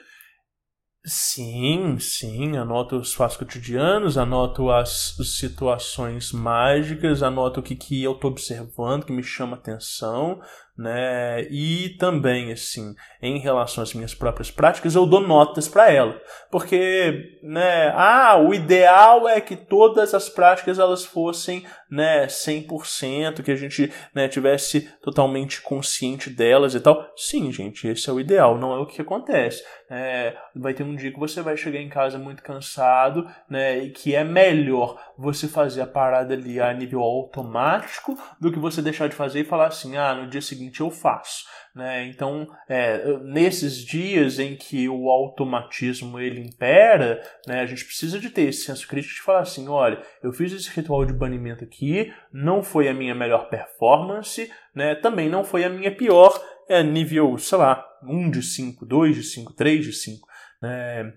[1.09, 8.11] Sim, sim, anoto os fatos cotidianos, anoto as situações mágicas, anoto o que, que eu
[8.11, 10.41] estou observando, que me chama atenção,
[10.77, 11.43] né?
[11.51, 16.21] E também, assim, em relação às minhas próprias práticas, eu dou notas para ela.
[16.51, 23.51] Porque, né, ah, o ideal é que todas as práticas elas fossem, né, 100%, que
[23.51, 27.07] a gente, né, tivesse totalmente consciente delas e tal.
[27.17, 29.63] Sim, gente, esse é o ideal, não é o que acontece.
[29.89, 33.91] É, vai ter um dia que você vai chegar em casa muito cansado, né, e
[33.91, 39.09] que é melhor você fazer a parada ali a nível automático do que você deixar
[39.09, 41.45] de fazer e falar assim, ah, no dia seguinte eu faço.
[41.75, 42.07] Né?
[42.07, 48.31] Então, é, nesses dias em que o automatismo ele impera, né, a gente precisa de
[48.31, 52.13] ter esse senso crítico de falar assim, olha, eu fiz esse ritual de banimento aqui,
[52.33, 57.37] não foi a minha melhor performance, né, também não foi a minha pior, é, nível,
[57.39, 60.29] sei lá, 1 de 5, 2 de 5, 3 de 5.
[60.63, 61.13] Né?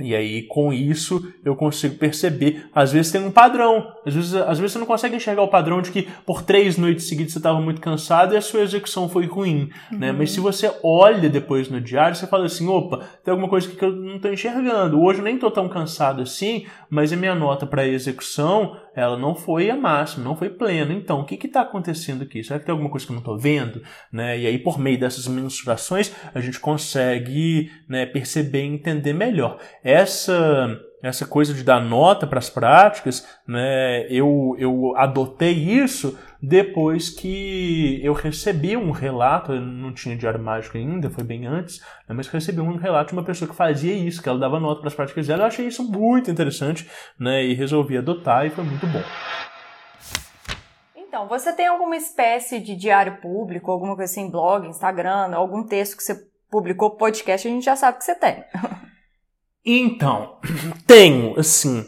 [0.00, 2.64] E aí, com isso, eu consigo perceber.
[2.74, 3.92] Às vezes tem um padrão.
[4.06, 7.06] Às vezes, às vezes você não consegue enxergar o padrão de que por três noites
[7.06, 9.68] seguidas você estava muito cansado e a sua execução foi ruim.
[9.90, 9.98] Uhum.
[9.98, 10.10] Né?
[10.10, 13.84] Mas se você olha depois no diário, você fala assim: opa, tem alguma coisa que
[13.84, 14.98] eu não estou enxergando.
[14.98, 19.34] Hoje eu nem estou tão cansado assim, mas a minha nota para execução ela não
[19.34, 20.92] foi a máxima, não foi plena.
[20.92, 22.44] Então, o que está acontecendo aqui?
[22.44, 23.82] Será que tem alguma coisa que eu não estou vendo?
[24.12, 24.40] Né?
[24.40, 29.58] E aí, por meio dessas mensurações, a gente consegue né, perceber e entender melhor.
[29.82, 37.10] Essa essa coisa de dar nota para as práticas, né, eu, eu adotei isso depois
[37.10, 42.14] que eu recebi um relato, eu não tinha diário mágico ainda, foi bem antes, né,
[42.14, 44.88] mas recebi um relato de uma pessoa que fazia isso, que ela dava nota para
[44.88, 48.86] as práticas dela, eu achei isso muito interessante, né, e resolvi adotar e foi muito
[48.86, 49.02] bom.
[50.94, 55.96] Então, você tem alguma espécie de diário público, alguma coisa assim, blog, Instagram, algum texto
[55.96, 56.14] que você
[56.50, 58.44] publicou, podcast, a gente já sabe que você tem.
[59.64, 60.38] Então,
[60.86, 61.86] tenho, assim,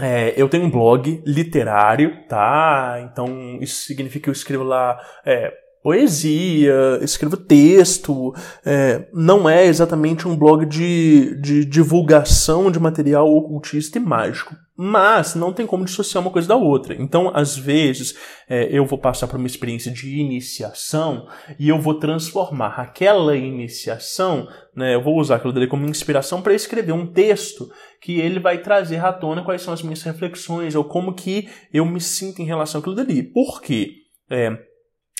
[0.00, 2.98] é, eu tenho um blog literário, tá?
[3.10, 5.52] Então isso significa que eu escrevo lá é,
[5.82, 8.32] poesia, escrevo texto.
[8.64, 14.54] É, não é exatamente um blog de, de divulgação de material ocultista e mágico.
[14.74, 16.94] Mas não tem como dissociar uma coisa da outra.
[16.94, 18.16] Então, às vezes,
[18.48, 21.26] é, eu vou passar por uma experiência de iniciação
[21.58, 26.54] e eu vou transformar aquela iniciação, né, eu vou usar aquilo dali como inspiração para
[26.54, 27.70] escrever um texto
[28.00, 31.84] que ele vai trazer à tona quais são as minhas reflexões ou como que eu
[31.84, 33.22] me sinto em relação àquilo dali.
[33.22, 33.90] Por quê?
[34.30, 34.56] É,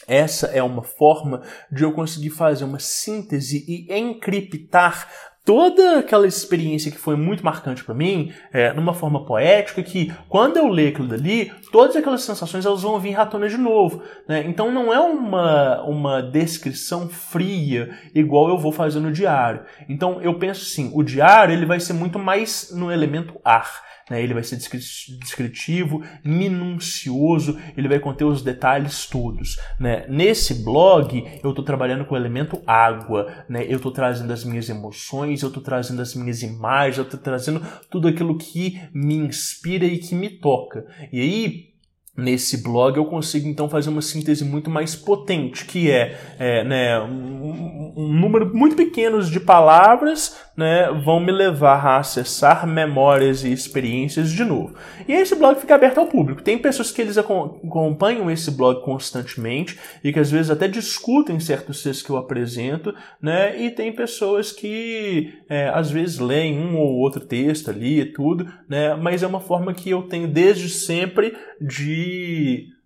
[0.06, 5.08] essa é uma forma de eu conseguir fazer uma síntese e encriptar
[5.44, 10.56] toda aquela experiência que foi muito marcante para mim, é, numa forma poética, que quando
[10.56, 14.02] eu ler aquilo dali, todas aquelas sensações elas vão vir à tona de novo.
[14.28, 14.44] Né?
[14.46, 19.64] Então não é uma, uma descrição fria, igual eu vou fazer no diário.
[19.88, 23.91] Então eu penso assim, o diário ele vai ser muito mais no elemento ar.
[24.12, 24.22] Né?
[24.22, 29.56] Ele vai ser descritivo, minucioso, ele vai conter os detalhes todos.
[29.80, 30.04] Né?
[30.06, 33.64] Nesse blog, eu estou trabalhando com o elemento água, né?
[33.66, 37.62] eu estou trazendo as minhas emoções, eu estou trazendo as minhas imagens, eu estou trazendo
[37.90, 40.84] tudo aquilo que me inspira e que me toca.
[41.10, 41.71] E aí,
[42.16, 47.00] nesse blog eu consigo então fazer uma síntese muito mais potente, que é, é né,
[47.00, 53.52] um, um, número muito pequeno de palavras né, vão me levar a acessar memórias e
[53.52, 54.74] experiências de novo.
[55.08, 56.42] E esse blog fica aberto ao público.
[56.42, 61.82] Tem pessoas que eles acompanham esse blog constantemente e que às vezes até discutem certos
[61.82, 66.98] textos que eu apresento, né, e tem pessoas que é, às vezes leem um ou
[66.98, 71.34] outro texto ali e tudo, né, mas é uma forma que eu tenho desde sempre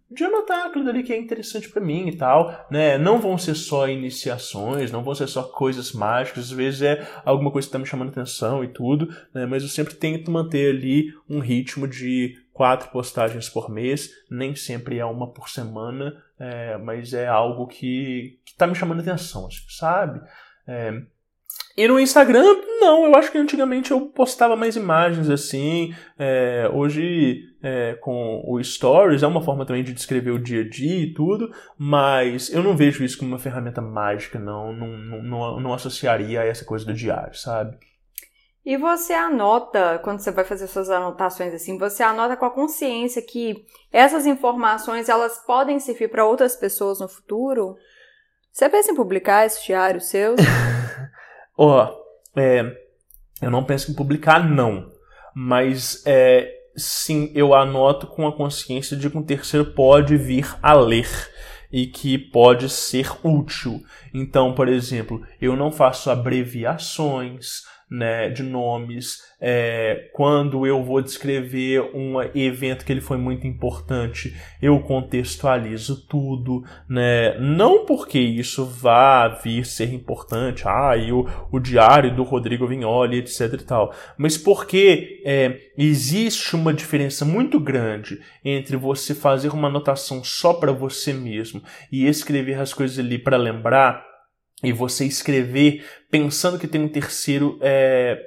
[0.09, 2.97] de anotar aquilo ali que é interessante para mim e tal, né?
[2.97, 7.51] Não vão ser só iniciações, não vão ser só coisas mágicas, às vezes é alguma
[7.51, 9.47] coisa que tá me chamando atenção e tudo, né?
[9.47, 14.99] Mas eu sempre tento manter ali um ritmo de quatro postagens por mês, nem sempre
[14.99, 19.65] é uma por semana, é, mas é algo que, que tá me chamando atenção, assim,
[19.69, 20.21] sabe?
[20.69, 21.03] É,
[21.77, 25.95] e no Instagram, não, eu acho que antigamente eu postava mais imagens assim.
[26.19, 30.69] É, hoje, é, com o Stories, é uma forma também de descrever o dia a
[30.69, 34.73] dia e tudo, mas eu não vejo isso como uma ferramenta mágica, não.
[34.73, 37.77] Não, não, não associaria a essa coisa do diário, sabe?
[38.65, 43.21] E você anota, quando você vai fazer suas anotações assim, você anota com a consciência
[43.21, 47.77] que essas informações elas podem servir para outras pessoas no futuro?
[48.51, 50.35] Você pensa em publicar esse diário seu?
[51.57, 52.77] Ó, oh, é,
[53.41, 54.91] eu não penso em publicar, não.
[55.35, 60.75] Mas é, sim, eu anoto com a consciência de que um terceiro pode vir a
[60.75, 61.09] ler
[61.71, 63.83] e que pode ser útil.
[64.13, 71.83] Então, por exemplo, eu não faço abreviações né, de nomes, é, quando eu vou descrever
[71.95, 77.39] um evento que ele foi muito importante, eu contextualizo tudo, né?
[77.39, 83.19] Não porque isso vá vir ser importante, ah, e o, o diário do Rodrigo Vignoli,
[83.19, 89.69] etc e tal, mas porque é, existe uma diferença muito grande entre você fazer uma
[89.69, 94.16] anotação só para você mesmo e escrever as coisas ali para lembrar
[94.63, 98.19] e você escrever pensando que tem um terceiro é,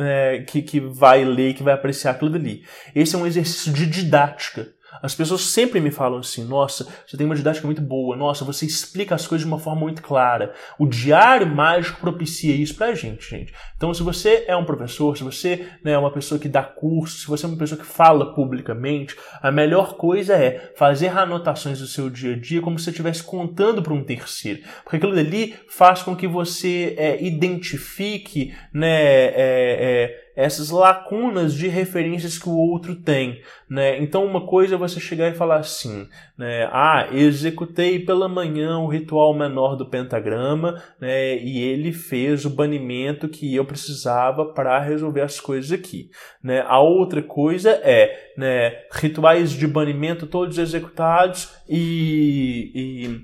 [0.00, 2.64] é, que, que vai ler, que vai apreciar aquilo dali.
[2.94, 4.72] Esse é um exercício de didática.
[5.02, 8.66] As pessoas sempre me falam assim: nossa, você tem uma didática muito boa, nossa, você
[8.66, 10.54] explica as coisas de uma forma muito clara.
[10.78, 13.52] O diário mágico propicia isso pra gente, gente.
[13.76, 17.18] Então, se você é um professor, se você né, é uma pessoa que dá curso,
[17.18, 21.86] se você é uma pessoa que fala publicamente, a melhor coisa é fazer anotações do
[21.86, 24.60] seu dia a dia como se você estivesse contando para um terceiro.
[24.82, 31.66] Porque aquilo dali faz com que você é, identifique né, é, é, essas lacunas de
[31.66, 33.98] referências que o outro tem, né?
[33.98, 36.06] Então uma coisa é você chegar e falar assim,
[36.36, 36.68] né?
[36.70, 41.38] Ah, executei pela manhã o ritual menor do pentagrama, né?
[41.38, 46.10] E ele fez o banimento que eu precisava para resolver as coisas aqui,
[46.44, 46.62] né?
[46.66, 48.72] A outra coisa é, né?
[48.92, 53.20] Rituais de banimento todos executados e, e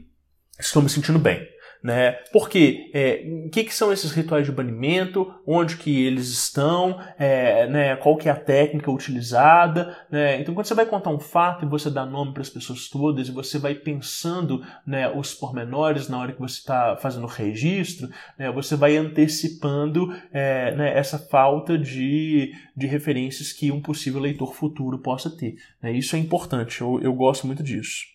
[0.58, 1.51] estou me sentindo bem
[1.82, 2.12] né?
[2.32, 7.66] Porque é, o que, que, são esses rituais de banimento, onde que eles estão, é,
[7.66, 7.96] né?
[7.96, 10.40] Qual que é a técnica utilizada, né?
[10.40, 13.28] Então quando você vai contar um fato e você dá nome para as pessoas todas
[13.28, 18.08] e você vai pensando, né, os pormenores na hora que você está fazendo o registro,
[18.38, 24.54] né, você vai antecipando é, né, essa falta de, de referências que um possível leitor
[24.54, 25.56] futuro possa ter.
[25.82, 25.92] Né?
[25.92, 28.11] Isso é importante, eu, eu gosto muito disso.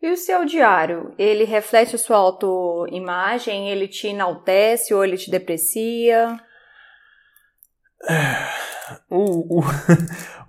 [0.00, 1.14] E o seu diário?
[1.18, 3.70] Ele reflete a sua autoimagem?
[3.70, 6.38] Ele te enaltece ou ele te deprecia?
[9.10, 9.62] O, o,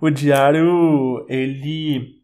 [0.00, 2.18] o diário, ele.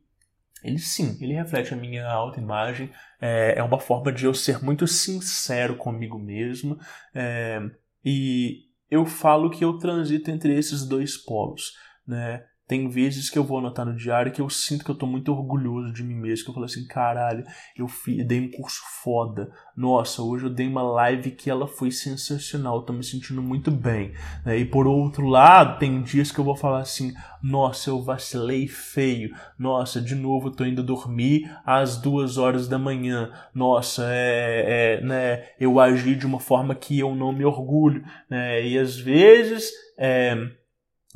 [0.63, 2.91] Ele sim, ele reflete a minha autoimagem.
[3.21, 6.79] É, é uma forma de eu ser muito sincero comigo mesmo.
[7.15, 7.61] É,
[8.05, 11.73] e eu falo que eu transito entre esses dois polos.
[12.07, 12.45] Né?
[12.67, 15.31] Tem vezes que eu vou anotar no diário que eu sinto que eu tô muito
[15.31, 17.45] orgulhoso de mim mesmo, que eu falo assim, caralho,
[17.77, 17.87] eu
[18.25, 19.51] dei um curso foda.
[19.77, 24.15] Nossa, hoje eu dei uma live que ela foi sensacional, tô me sentindo muito bem.
[24.47, 24.61] Né?
[24.61, 27.13] E por outro lado, tem dias que eu vou falar assim,
[27.43, 29.37] nossa, eu vacilei feio.
[29.59, 33.31] Nossa, de novo eu tô indo dormir às duas horas da manhã.
[33.55, 38.03] Nossa, é, é né, eu agi de uma forma que eu não me orgulho.
[38.31, 38.67] Né?
[38.67, 39.71] E às vezes.
[39.99, 40.64] É,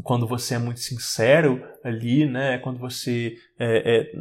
[0.03, 4.13] quando você é muito sincero ali, né, quando você é, é,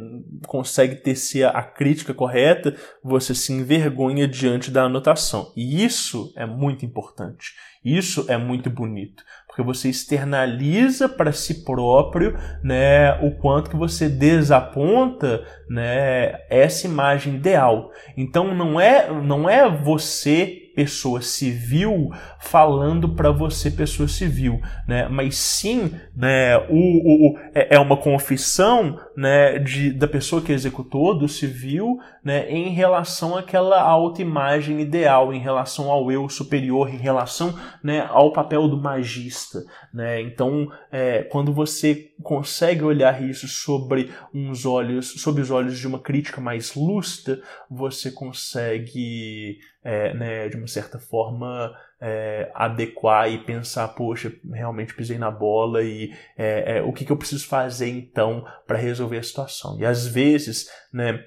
[0.46, 5.52] consegue tecer a crítica correta, você se envergonha diante da anotação.
[5.56, 7.54] E isso é muito importante.
[7.84, 14.08] Isso é muito bonito, porque você externaliza para si próprio, né, o quanto que você
[14.08, 17.90] desaponta, né, essa imagem ideal.
[18.16, 25.08] Então não é não é você pessoa civil falando para você pessoa civil, né?
[25.08, 26.56] Mas sim, né?
[26.68, 29.58] O, o, o, é, é uma confissão, né?
[29.58, 31.98] De, da pessoa que executou do civil,
[32.28, 32.46] né?
[32.50, 38.06] Em relação àquela autoimagem ideal, em relação ao eu superior, em relação, né?
[38.10, 39.64] Ao papel do magista,
[39.94, 40.20] né?
[40.20, 46.00] Então, é, quando você consegue olhar isso sobre uns olhos, sob os olhos de uma
[46.00, 47.40] crítica mais lustra,
[47.70, 55.16] você consegue é, né, de uma certa forma é, adequar e pensar, poxa, realmente pisei
[55.16, 59.22] na bola e é, é o que, que eu preciso fazer então para resolver a
[59.22, 59.80] situação.
[59.80, 61.24] E às vezes, né,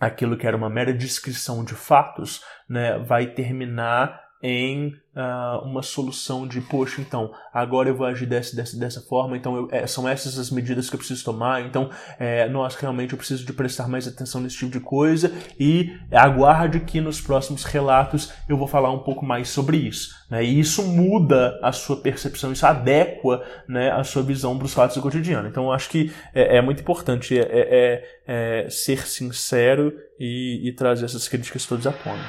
[0.00, 6.46] aquilo que era uma mera descrição de fatos, né, vai terminar em uh, uma solução
[6.46, 10.08] de, poxa, então, agora eu vou agir dessa, dessa, dessa forma, então eu, é, são
[10.08, 13.86] essas as medidas que eu preciso tomar, então, é, nós realmente eu preciso de prestar
[13.88, 18.90] mais atenção nesse tipo de coisa e aguarde que nos próximos relatos eu vou falar
[18.90, 20.14] um pouco mais sobre isso.
[20.30, 20.44] Né?
[20.44, 24.96] E isso muda a sua percepção, isso adequa né, a sua visão para os fatos
[24.96, 25.48] do cotidiano.
[25.48, 30.72] Então, eu acho que é, é muito importante é, é, é, ser sincero e, e
[30.72, 32.24] trazer essas críticas todas à tona.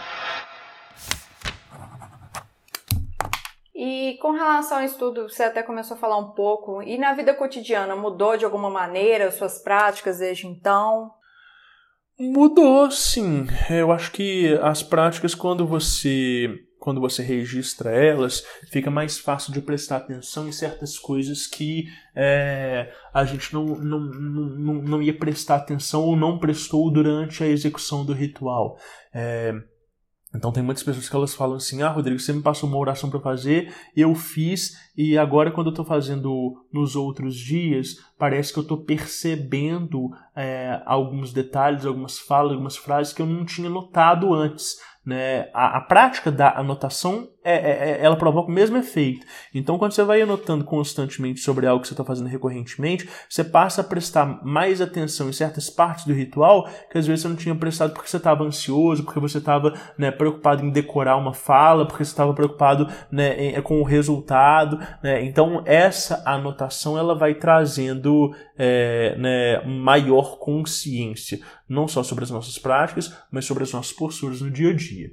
[3.83, 7.33] E com relação ao estudo, você até começou a falar um pouco, e na vida
[7.33, 11.09] cotidiana, mudou de alguma maneira suas práticas desde então?
[12.19, 13.47] Mudou, sim.
[13.71, 16.47] Eu acho que as práticas, quando você
[16.77, 21.85] quando você registra elas, fica mais fácil de prestar atenção em certas coisas que
[22.15, 27.47] é, a gente não, não, não, não ia prestar atenção ou não prestou durante a
[27.47, 28.77] execução do ritual.
[29.13, 29.53] É,
[30.33, 33.09] então tem muitas pessoas que elas falam assim: "Ah, Rodrigo, você me passou uma oração
[33.09, 38.59] para fazer, eu fiz e agora quando eu estou fazendo nos outros dias, parece que
[38.59, 44.33] eu estou percebendo é, alguns detalhes, algumas falas, algumas frases que eu não tinha notado
[44.33, 45.49] antes." Né?
[45.53, 49.25] A, a prática da anotação é, é, é, ela provoca o mesmo efeito.
[49.53, 53.81] Então, quando você vai anotando constantemente sobre algo que você está fazendo recorrentemente, você passa
[53.81, 57.55] a prestar mais atenção em certas partes do ritual que às vezes você não tinha
[57.55, 62.05] prestado porque você estava ansioso, porque você estava né, preocupado em decorar uma fala, porque
[62.05, 64.79] você estava preocupado né, em, com o resultado.
[65.01, 65.25] Né?
[65.25, 71.39] Então, essa anotação ela vai trazendo é, né, maior consciência,
[71.71, 75.09] não só sobre as nossas práticas, mas sobre as nossas posturas no dia a dia.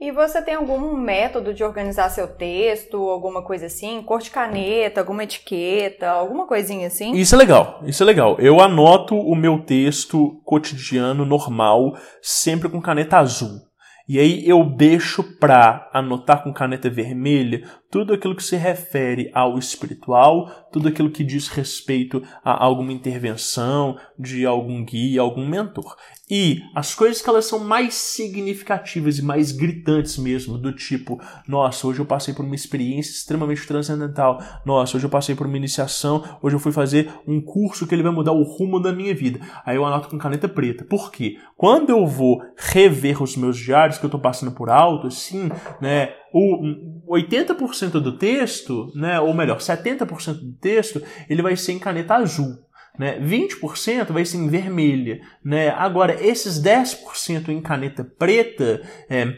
[0.00, 4.00] E você tem algum método de organizar seu texto, alguma coisa assim?
[4.02, 7.12] Cor de caneta, alguma etiqueta, alguma coisinha assim?
[7.16, 8.36] Isso é legal, isso é legal.
[8.38, 13.67] Eu anoto o meu texto cotidiano, normal, sempre com caneta azul.
[14.08, 19.58] E aí eu deixo para anotar com caneta vermelha tudo aquilo que se refere ao
[19.58, 25.94] espiritual, tudo aquilo que diz respeito a alguma intervenção de algum guia, algum mentor.
[26.30, 31.86] E as coisas que elas são mais significativas e mais gritantes mesmo, do tipo, nossa,
[31.86, 34.42] hoje eu passei por uma experiência extremamente transcendental.
[34.64, 38.02] Nossa, hoje eu passei por uma iniciação, hoje eu fui fazer um curso que ele
[38.02, 39.40] vai mudar o rumo da minha vida.
[39.64, 40.84] Aí eu anoto com caneta preta.
[40.84, 41.38] Por quê?
[41.56, 45.48] Quando eu vou rever os meus diários que eu estou passando por alto, assim,
[45.80, 51.78] né, o 80% do texto, né, ou melhor, 70% do texto, ele vai ser em
[51.78, 52.58] caneta azul.
[52.98, 53.18] Né?
[53.20, 55.20] 20% vai ser em vermelha.
[55.44, 55.70] Né?
[55.70, 59.34] Agora, esses 10% em caneta preta é,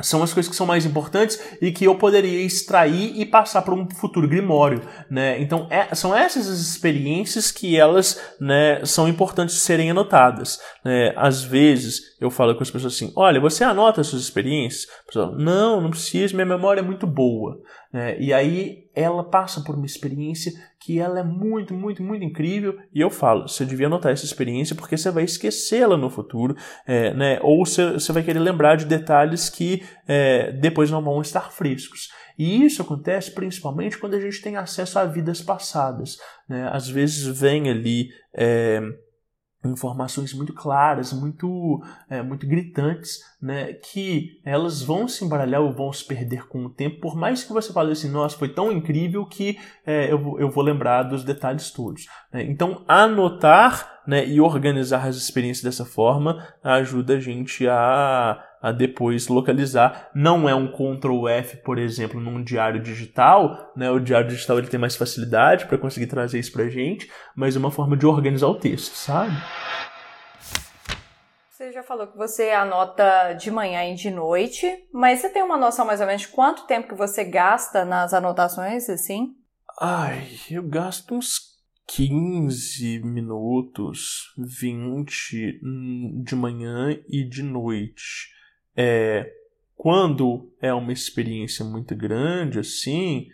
[0.00, 3.74] são as coisas que são mais importantes e que eu poderia extrair e passar para
[3.74, 4.80] um futuro grimório,
[5.10, 5.40] né?
[5.40, 10.58] Então é, são essas as experiências que elas, né, são importantes serem anotadas.
[10.82, 11.12] Né?
[11.14, 14.86] Às vezes eu falo com as pessoas assim: olha, você anota as suas experiências?
[15.06, 17.60] Pessoal, não, não precisa, minha memória é muito boa.
[17.92, 18.18] Né?
[18.18, 22.78] E aí ela passa por uma experiência que ela é muito, muito, muito incrível.
[22.92, 26.56] E eu falo, você devia anotar essa experiência porque você vai esquecê-la no futuro,
[26.86, 27.38] é, né?
[27.42, 32.08] Ou você, vai querer lembrar de detalhes que é, depois não vão estar frescos.
[32.38, 36.16] E isso acontece principalmente quando a gente tem acesso a vidas passadas.
[36.48, 36.68] Né?
[36.72, 38.08] Às vezes vem ali.
[38.34, 38.80] É,
[39.64, 45.92] informações muito claras, muito, é, muito gritantes, né, que elas vão se embaralhar ou vão
[45.92, 49.24] se perder com o tempo, por mais que você fale assim, nossa, foi tão incrível
[49.26, 52.06] que é, eu, eu vou lembrar dos detalhes todos.
[52.32, 52.44] Né?
[52.44, 59.28] Então, anotar né, e organizar as experiências dessa forma ajuda a gente a, a depois
[59.28, 60.10] localizar.
[60.14, 63.90] Não é um Ctrl F, por exemplo, num diário digital, né?
[63.90, 67.58] O diário digital ele tem mais facilidade para conseguir trazer isso pra gente, mas é
[67.58, 69.32] uma forma de organizar o texto, sabe?
[71.50, 75.56] Você já falou que você anota de manhã e de noite, mas você tem uma
[75.56, 79.36] noção mais ou menos de quanto tempo que você gasta nas anotações, assim?
[79.80, 81.51] Ai, eu gasto uns
[81.86, 88.30] 15 minutos, 20 hum, de manhã e de noite.
[88.76, 89.30] É,
[89.76, 93.28] quando é uma experiência muito grande, assim,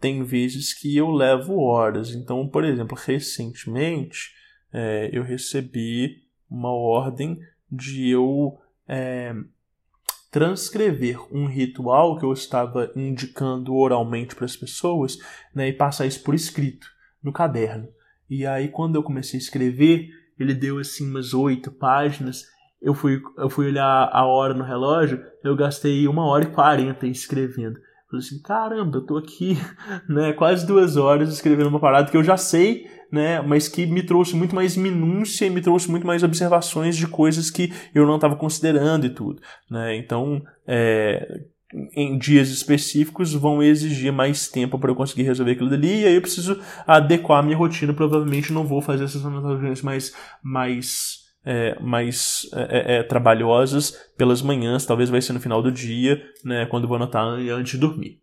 [0.00, 2.10] tem vezes que eu levo horas.
[2.10, 4.32] Então, por exemplo, recentemente
[4.72, 7.38] é, eu recebi uma ordem
[7.70, 9.32] de eu é,
[10.30, 15.16] transcrever um ritual que eu estava indicando oralmente para as pessoas
[15.54, 16.86] né, e passar isso por escrito
[17.22, 17.88] no caderno.
[18.28, 20.08] E aí, quando eu comecei a escrever,
[20.38, 22.44] ele deu assim umas oito páginas.
[22.80, 27.06] Eu fui, eu fui olhar a hora no relógio, eu gastei uma hora e quarenta
[27.06, 27.78] escrevendo.
[28.12, 29.56] Falei assim, caramba, eu tô aqui,
[30.06, 34.02] né, quase duas horas escrevendo uma parada que eu já sei, né, mas que me
[34.02, 38.16] trouxe muito mais minúcia e me trouxe muito mais observações de coisas que eu não
[38.16, 39.40] estava considerando e tudo,
[39.70, 39.96] né.
[39.96, 41.44] Então, é,
[41.94, 46.14] em dias específicos vão exigir mais tempo para eu conseguir resolver aquilo dali, e aí
[46.14, 51.78] eu preciso adequar a minha rotina, provavelmente não vou fazer essas anotações mais, mais é,
[51.80, 56.66] mais é, é, é, trabalhosas pelas manhãs, talvez vai ser no final do dia, né,
[56.66, 58.20] quando vou anotar antes de dormir.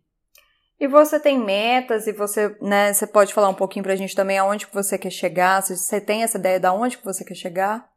[0.78, 4.38] E você tem metas e você, né, você pode falar um pouquinho pra gente também
[4.38, 7.34] aonde que você quer chegar, se você tem essa ideia de onde que você quer
[7.34, 7.90] chegar?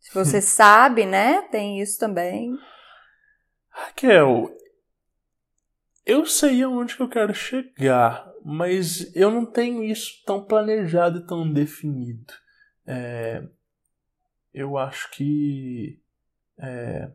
[0.00, 2.56] Se você sabe, né, tem isso também.
[3.68, 4.50] Raquel,
[6.04, 11.26] eu sei aonde que eu quero chegar, mas eu não tenho isso tão planejado e
[11.26, 12.32] tão definido.
[12.86, 13.46] É,
[14.52, 16.00] eu acho que
[16.58, 17.10] é,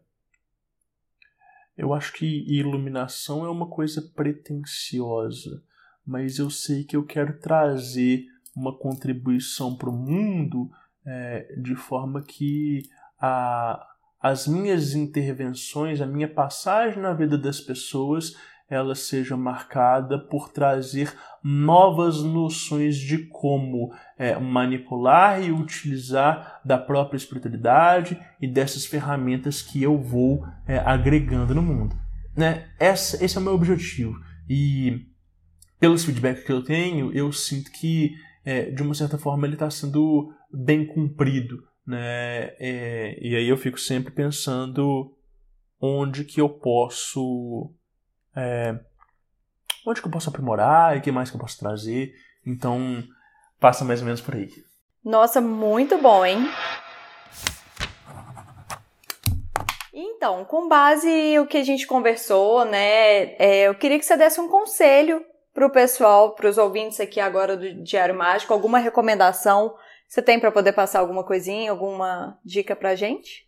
[1.78, 5.62] eu acho que iluminação é uma coisa pretensiosa,
[6.06, 8.26] mas eu sei que eu quero trazer
[8.56, 10.70] uma contribuição para o mundo
[11.06, 12.84] é, de forma que
[13.20, 13.86] a,
[14.22, 18.36] as minhas intervenções, a minha passagem na vida das pessoas
[18.70, 21.14] ela seja marcada por trazer
[21.44, 29.84] novas noções de como é, manipular e utilizar da própria espiritualidade e dessas ferramentas que
[29.84, 31.96] eu vou é, agregando no mundo.
[32.36, 32.68] Né?
[32.80, 34.20] Essa, esse é o meu objetivo.
[34.50, 35.06] E
[35.80, 39.70] pelos feedbacks que eu tenho, eu sinto que, é, de uma certa forma, ele está
[39.70, 41.64] sendo bem cumprido.
[41.86, 42.54] Né?
[42.60, 45.16] É, e aí eu fico sempre pensando
[45.80, 47.72] onde que eu posso
[48.36, 48.78] é,
[49.86, 52.14] onde que eu posso aprimorar e o que mais que eu posso trazer.
[52.46, 53.04] Então,
[53.60, 54.50] passa mais ou menos por aí.
[55.04, 56.50] Nossa, muito bom, hein?
[59.94, 64.42] Então, com base no que a gente conversou, né, é, eu queria que você desse
[64.42, 69.76] um conselho para o pessoal, para os ouvintes aqui agora do Diário Mágico, alguma recomendação
[70.08, 73.48] você tem para poder passar alguma coisinha, alguma dica para gente?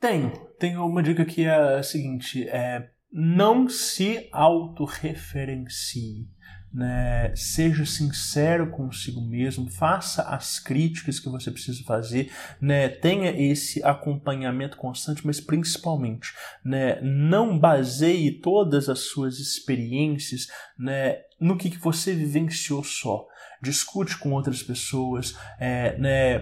[0.00, 0.30] Tenho.
[0.58, 6.28] Tenho uma dica que é a seguinte: é, não se autorreferencie.
[6.72, 7.34] Né?
[7.34, 12.30] Seja sincero consigo mesmo, faça as críticas que você precisa fazer,
[12.60, 12.90] né?
[12.90, 17.00] tenha esse acompanhamento constante, mas principalmente né?
[17.00, 20.48] não baseie todas as suas experiências
[20.78, 21.20] né?
[21.40, 23.26] no que, que você vivenciou só
[23.62, 26.38] discute com outras pessoas, é, né,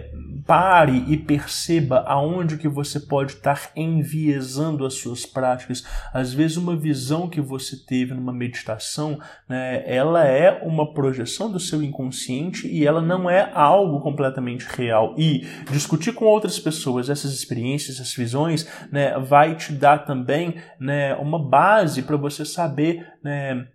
[0.46, 5.84] pare e perceba aonde que você pode estar enviesando as suas práticas.
[6.12, 9.18] Às vezes uma visão que você teve numa meditação,
[9.48, 15.14] né, ela é uma projeção do seu inconsciente e ela não é algo completamente real.
[15.16, 21.14] E discutir com outras pessoas essas experiências, essas visões, né, vai te dar também né,
[21.16, 23.66] uma base para você saber né,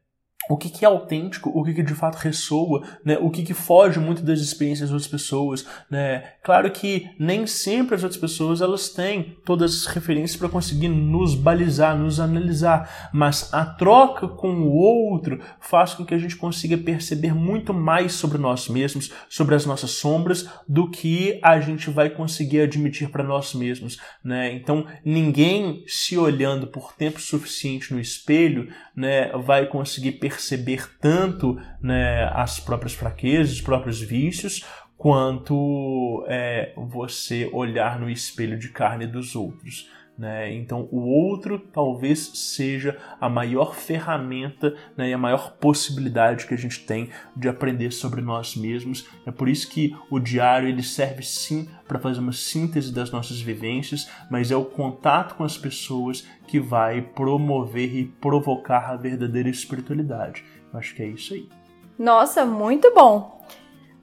[0.49, 3.17] o que, que, é autêntico, o que, que, de fato ressoa, né?
[3.21, 5.65] o que, que foge muito das experiências das outras pessoas.
[5.89, 6.23] Né?
[6.43, 11.35] Claro que nem sempre as outras pessoas elas têm todas as referências para conseguir nos
[11.35, 16.77] balizar, nos analisar, mas a troca com o outro faz com que a gente consiga
[16.77, 22.09] perceber muito mais sobre nós mesmos, sobre as nossas sombras, do que a gente vai
[22.09, 23.97] conseguir admitir para nós mesmos.
[24.23, 24.53] Né?
[24.53, 32.29] Então, ninguém se olhando por tempo suficiente no espelho né, vai conseguir perceber tanto né,
[32.33, 34.65] as próprias fraquezas, os próprios vícios,
[34.97, 39.89] quanto é, você olhar no espelho de carne dos outros.
[40.21, 40.53] Né?
[40.53, 46.57] Então, o outro talvez seja a maior ferramenta né, e a maior possibilidade que a
[46.57, 49.09] gente tem de aprender sobre nós mesmos.
[49.25, 53.41] É por isso que o diário ele serve sim para fazer uma síntese das nossas
[53.41, 59.49] vivências, mas é o contato com as pessoas que vai promover e provocar a verdadeira
[59.49, 60.45] espiritualidade.
[60.71, 61.49] Eu acho que é isso aí.
[61.97, 63.41] Nossa, muito bom!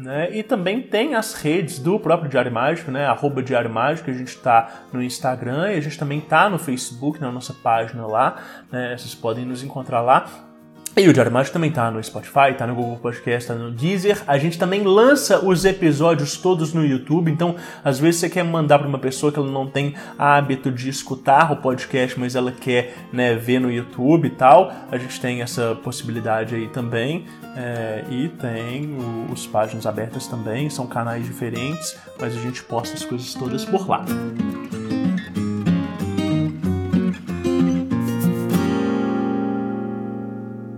[0.00, 0.30] Né?
[0.32, 3.04] E também tem as redes do próprio Diário Mágico, né?
[3.04, 7.20] Arroba Diário Mágico, a gente está no Instagram e a gente também está no Facebook,
[7.20, 8.36] na nossa página lá.
[8.72, 8.96] Né?
[8.96, 10.48] Vocês podem nos encontrar lá.
[10.96, 14.22] E o Diário Mágico também tá no Spotify, tá no Google Podcast, tá no Deezer.
[14.26, 17.54] A gente também lança os episódios todos no YouTube, então
[17.84, 21.52] às vezes você quer mandar para uma pessoa que ela não tem hábito de escutar
[21.52, 24.72] o podcast, mas ela quer né, ver no YouTube e tal.
[24.90, 27.24] A gente tem essa possibilidade aí também.
[27.56, 32.94] É, e tem o, os páginas abertas também, são canais diferentes, mas a gente posta
[32.94, 34.04] as coisas todas por lá.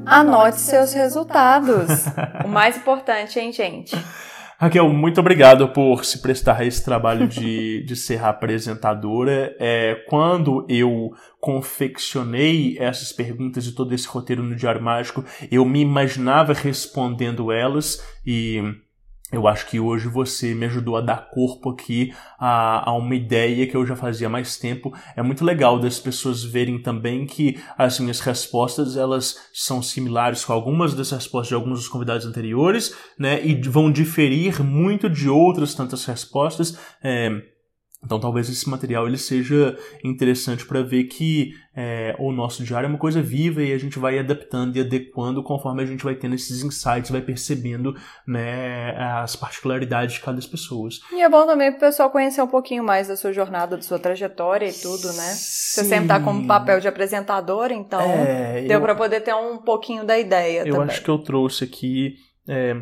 [0.05, 2.07] Anote seus resultados.
[2.45, 3.97] o mais importante, hein, gente?
[4.63, 9.57] Raquel, muito obrigado por se prestar a esse trabalho de, de ser apresentadora.
[9.59, 11.11] É, quando eu
[11.41, 18.01] confeccionei essas perguntas e todo esse roteiro no Diário Mágico, eu me imaginava respondendo elas
[18.25, 18.63] e
[19.33, 23.67] eu acho que hoje você me ajudou a dar corpo aqui a, a, uma ideia
[23.67, 24.93] que eu já fazia há mais tempo.
[25.17, 30.53] É muito legal das pessoas verem também que as minhas respostas elas são similares com
[30.53, 33.45] algumas das respostas de alguns dos convidados anteriores, né?
[33.45, 36.79] E vão diferir muito de outras tantas respostas.
[37.03, 37.52] É,
[38.05, 42.89] então talvez esse material ele seja interessante para ver que é, o nosso diário é
[42.89, 46.35] uma coisa viva e a gente vai adaptando e adequando conforme a gente vai tendo
[46.35, 47.95] esses insights, vai percebendo
[48.27, 50.89] né, as particularidades de cada pessoa.
[51.13, 53.83] E é bom também para o pessoal conhecer um pouquinho mais da sua jornada, da
[53.83, 55.33] sua trajetória e tudo, né?
[55.35, 55.83] Sim.
[55.83, 58.81] Você sempre tá como papel de apresentador, então é, deu eu...
[58.81, 60.89] para poder ter um pouquinho da ideia eu também.
[60.89, 62.17] acho que eu trouxe aqui
[62.49, 62.77] é,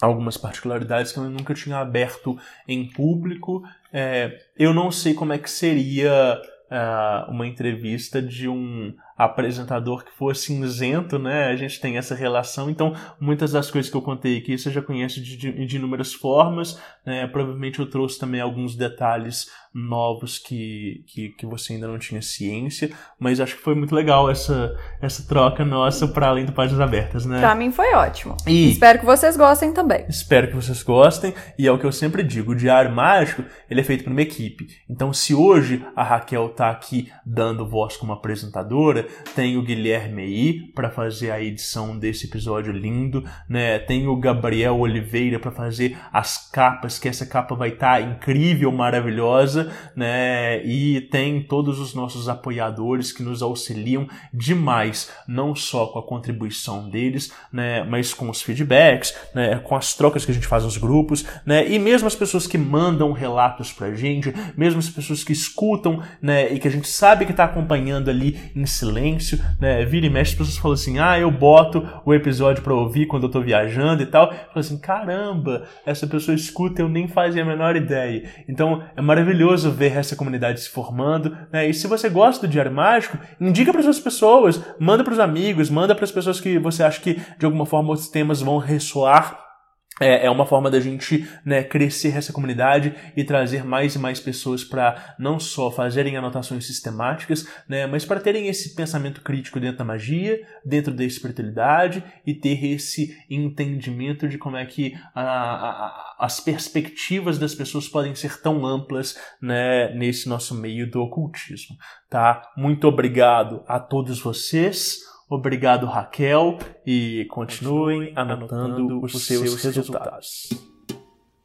[0.00, 2.36] algumas particularidades que eu nunca tinha aberto
[2.66, 3.62] em público.
[3.92, 6.40] É, eu não sei como é que seria
[6.70, 11.46] uh, uma entrevista de um apresentador que fosse cinzento, né?
[11.46, 14.82] A gente tem essa relação, então muitas das coisas que eu contei aqui você já
[14.82, 17.26] conhece de, de, de inúmeras formas, né?
[17.26, 22.90] Provavelmente eu trouxe também alguns detalhes novos que, que, que você ainda não tinha ciência,
[23.18, 27.24] mas acho que foi muito legal essa, essa troca nossa para além do Páginas Abertas,
[27.24, 27.38] né?
[27.38, 28.36] Pra mim foi ótimo.
[28.46, 30.04] E espero que vocês gostem também.
[30.08, 33.80] Espero que vocês gostem, e é o que eu sempre digo, o Diário Mágico, ele
[33.80, 34.68] é feito por uma equipe.
[34.88, 39.01] Então se hoje a Raquel tá aqui dando voz como apresentadora,
[39.34, 43.78] tem o Guilherme aí para fazer a edição desse episódio lindo, né?
[43.78, 48.70] Tem o Gabriel Oliveira para fazer as capas, que essa capa vai estar tá incrível,
[48.70, 50.64] maravilhosa, né?
[50.64, 56.88] E tem todos os nossos apoiadores que nos auxiliam demais, não só com a contribuição
[56.88, 57.84] deles, né?
[57.84, 59.58] Mas com os feedbacks, né?
[59.58, 61.68] Com as trocas que a gente faz nos grupos, né?
[61.68, 66.52] E mesmo as pessoas que mandam relatos pra gente, mesmo as pessoas que escutam, né?
[66.52, 69.84] E que a gente sabe que tá acompanhando ali em silêncio silêncio, né?
[69.84, 73.24] Vira e mexe, as pessoas falam assim: ah, eu boto o episódio para ouvir quando
[73.24, 74.30] eu tô viajando e tal.
[74.30, 78.28] Fala assim: caramba, essa pessoa escuta, eu nem fazia a menor ideia.
[78.48, 81.68] Então é maravilhoso ver essa comunidade se formando, né?
[81.68, 85.70] E se você gosta do Diário Mágico, indica para as pessoas, manda para os amigos,
[85.70, 89.51] manda para as pessoas que você acha que de alguma forma os temas vão ressoar
[90.00, 94.18] é, é uma forma da gente né, crescer essa comunidade e trazer mais e mais
[94.18, 99.78] pessoas para não só fazerem anotações sistemáticas, né, mas para terem esse pensamento crítico dentro
[99.78, 106.16] da magia, dentro da espiritualidade e ter esse entendimento de como é que a, a,
[106.20, 111.76] as perspectivas das pessoas podem ser tão amplas né, nesse nosso meio do ocultismo.
[112.08, 112.42] Tá?
[112.56, 115.11] Muito obrigado a todos vocês.
[115.28, 120.50] Obrigado, Raquel, e continuem anotando, os seus resultados.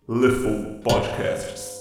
[0.08, 1.77] Leful Podcasts.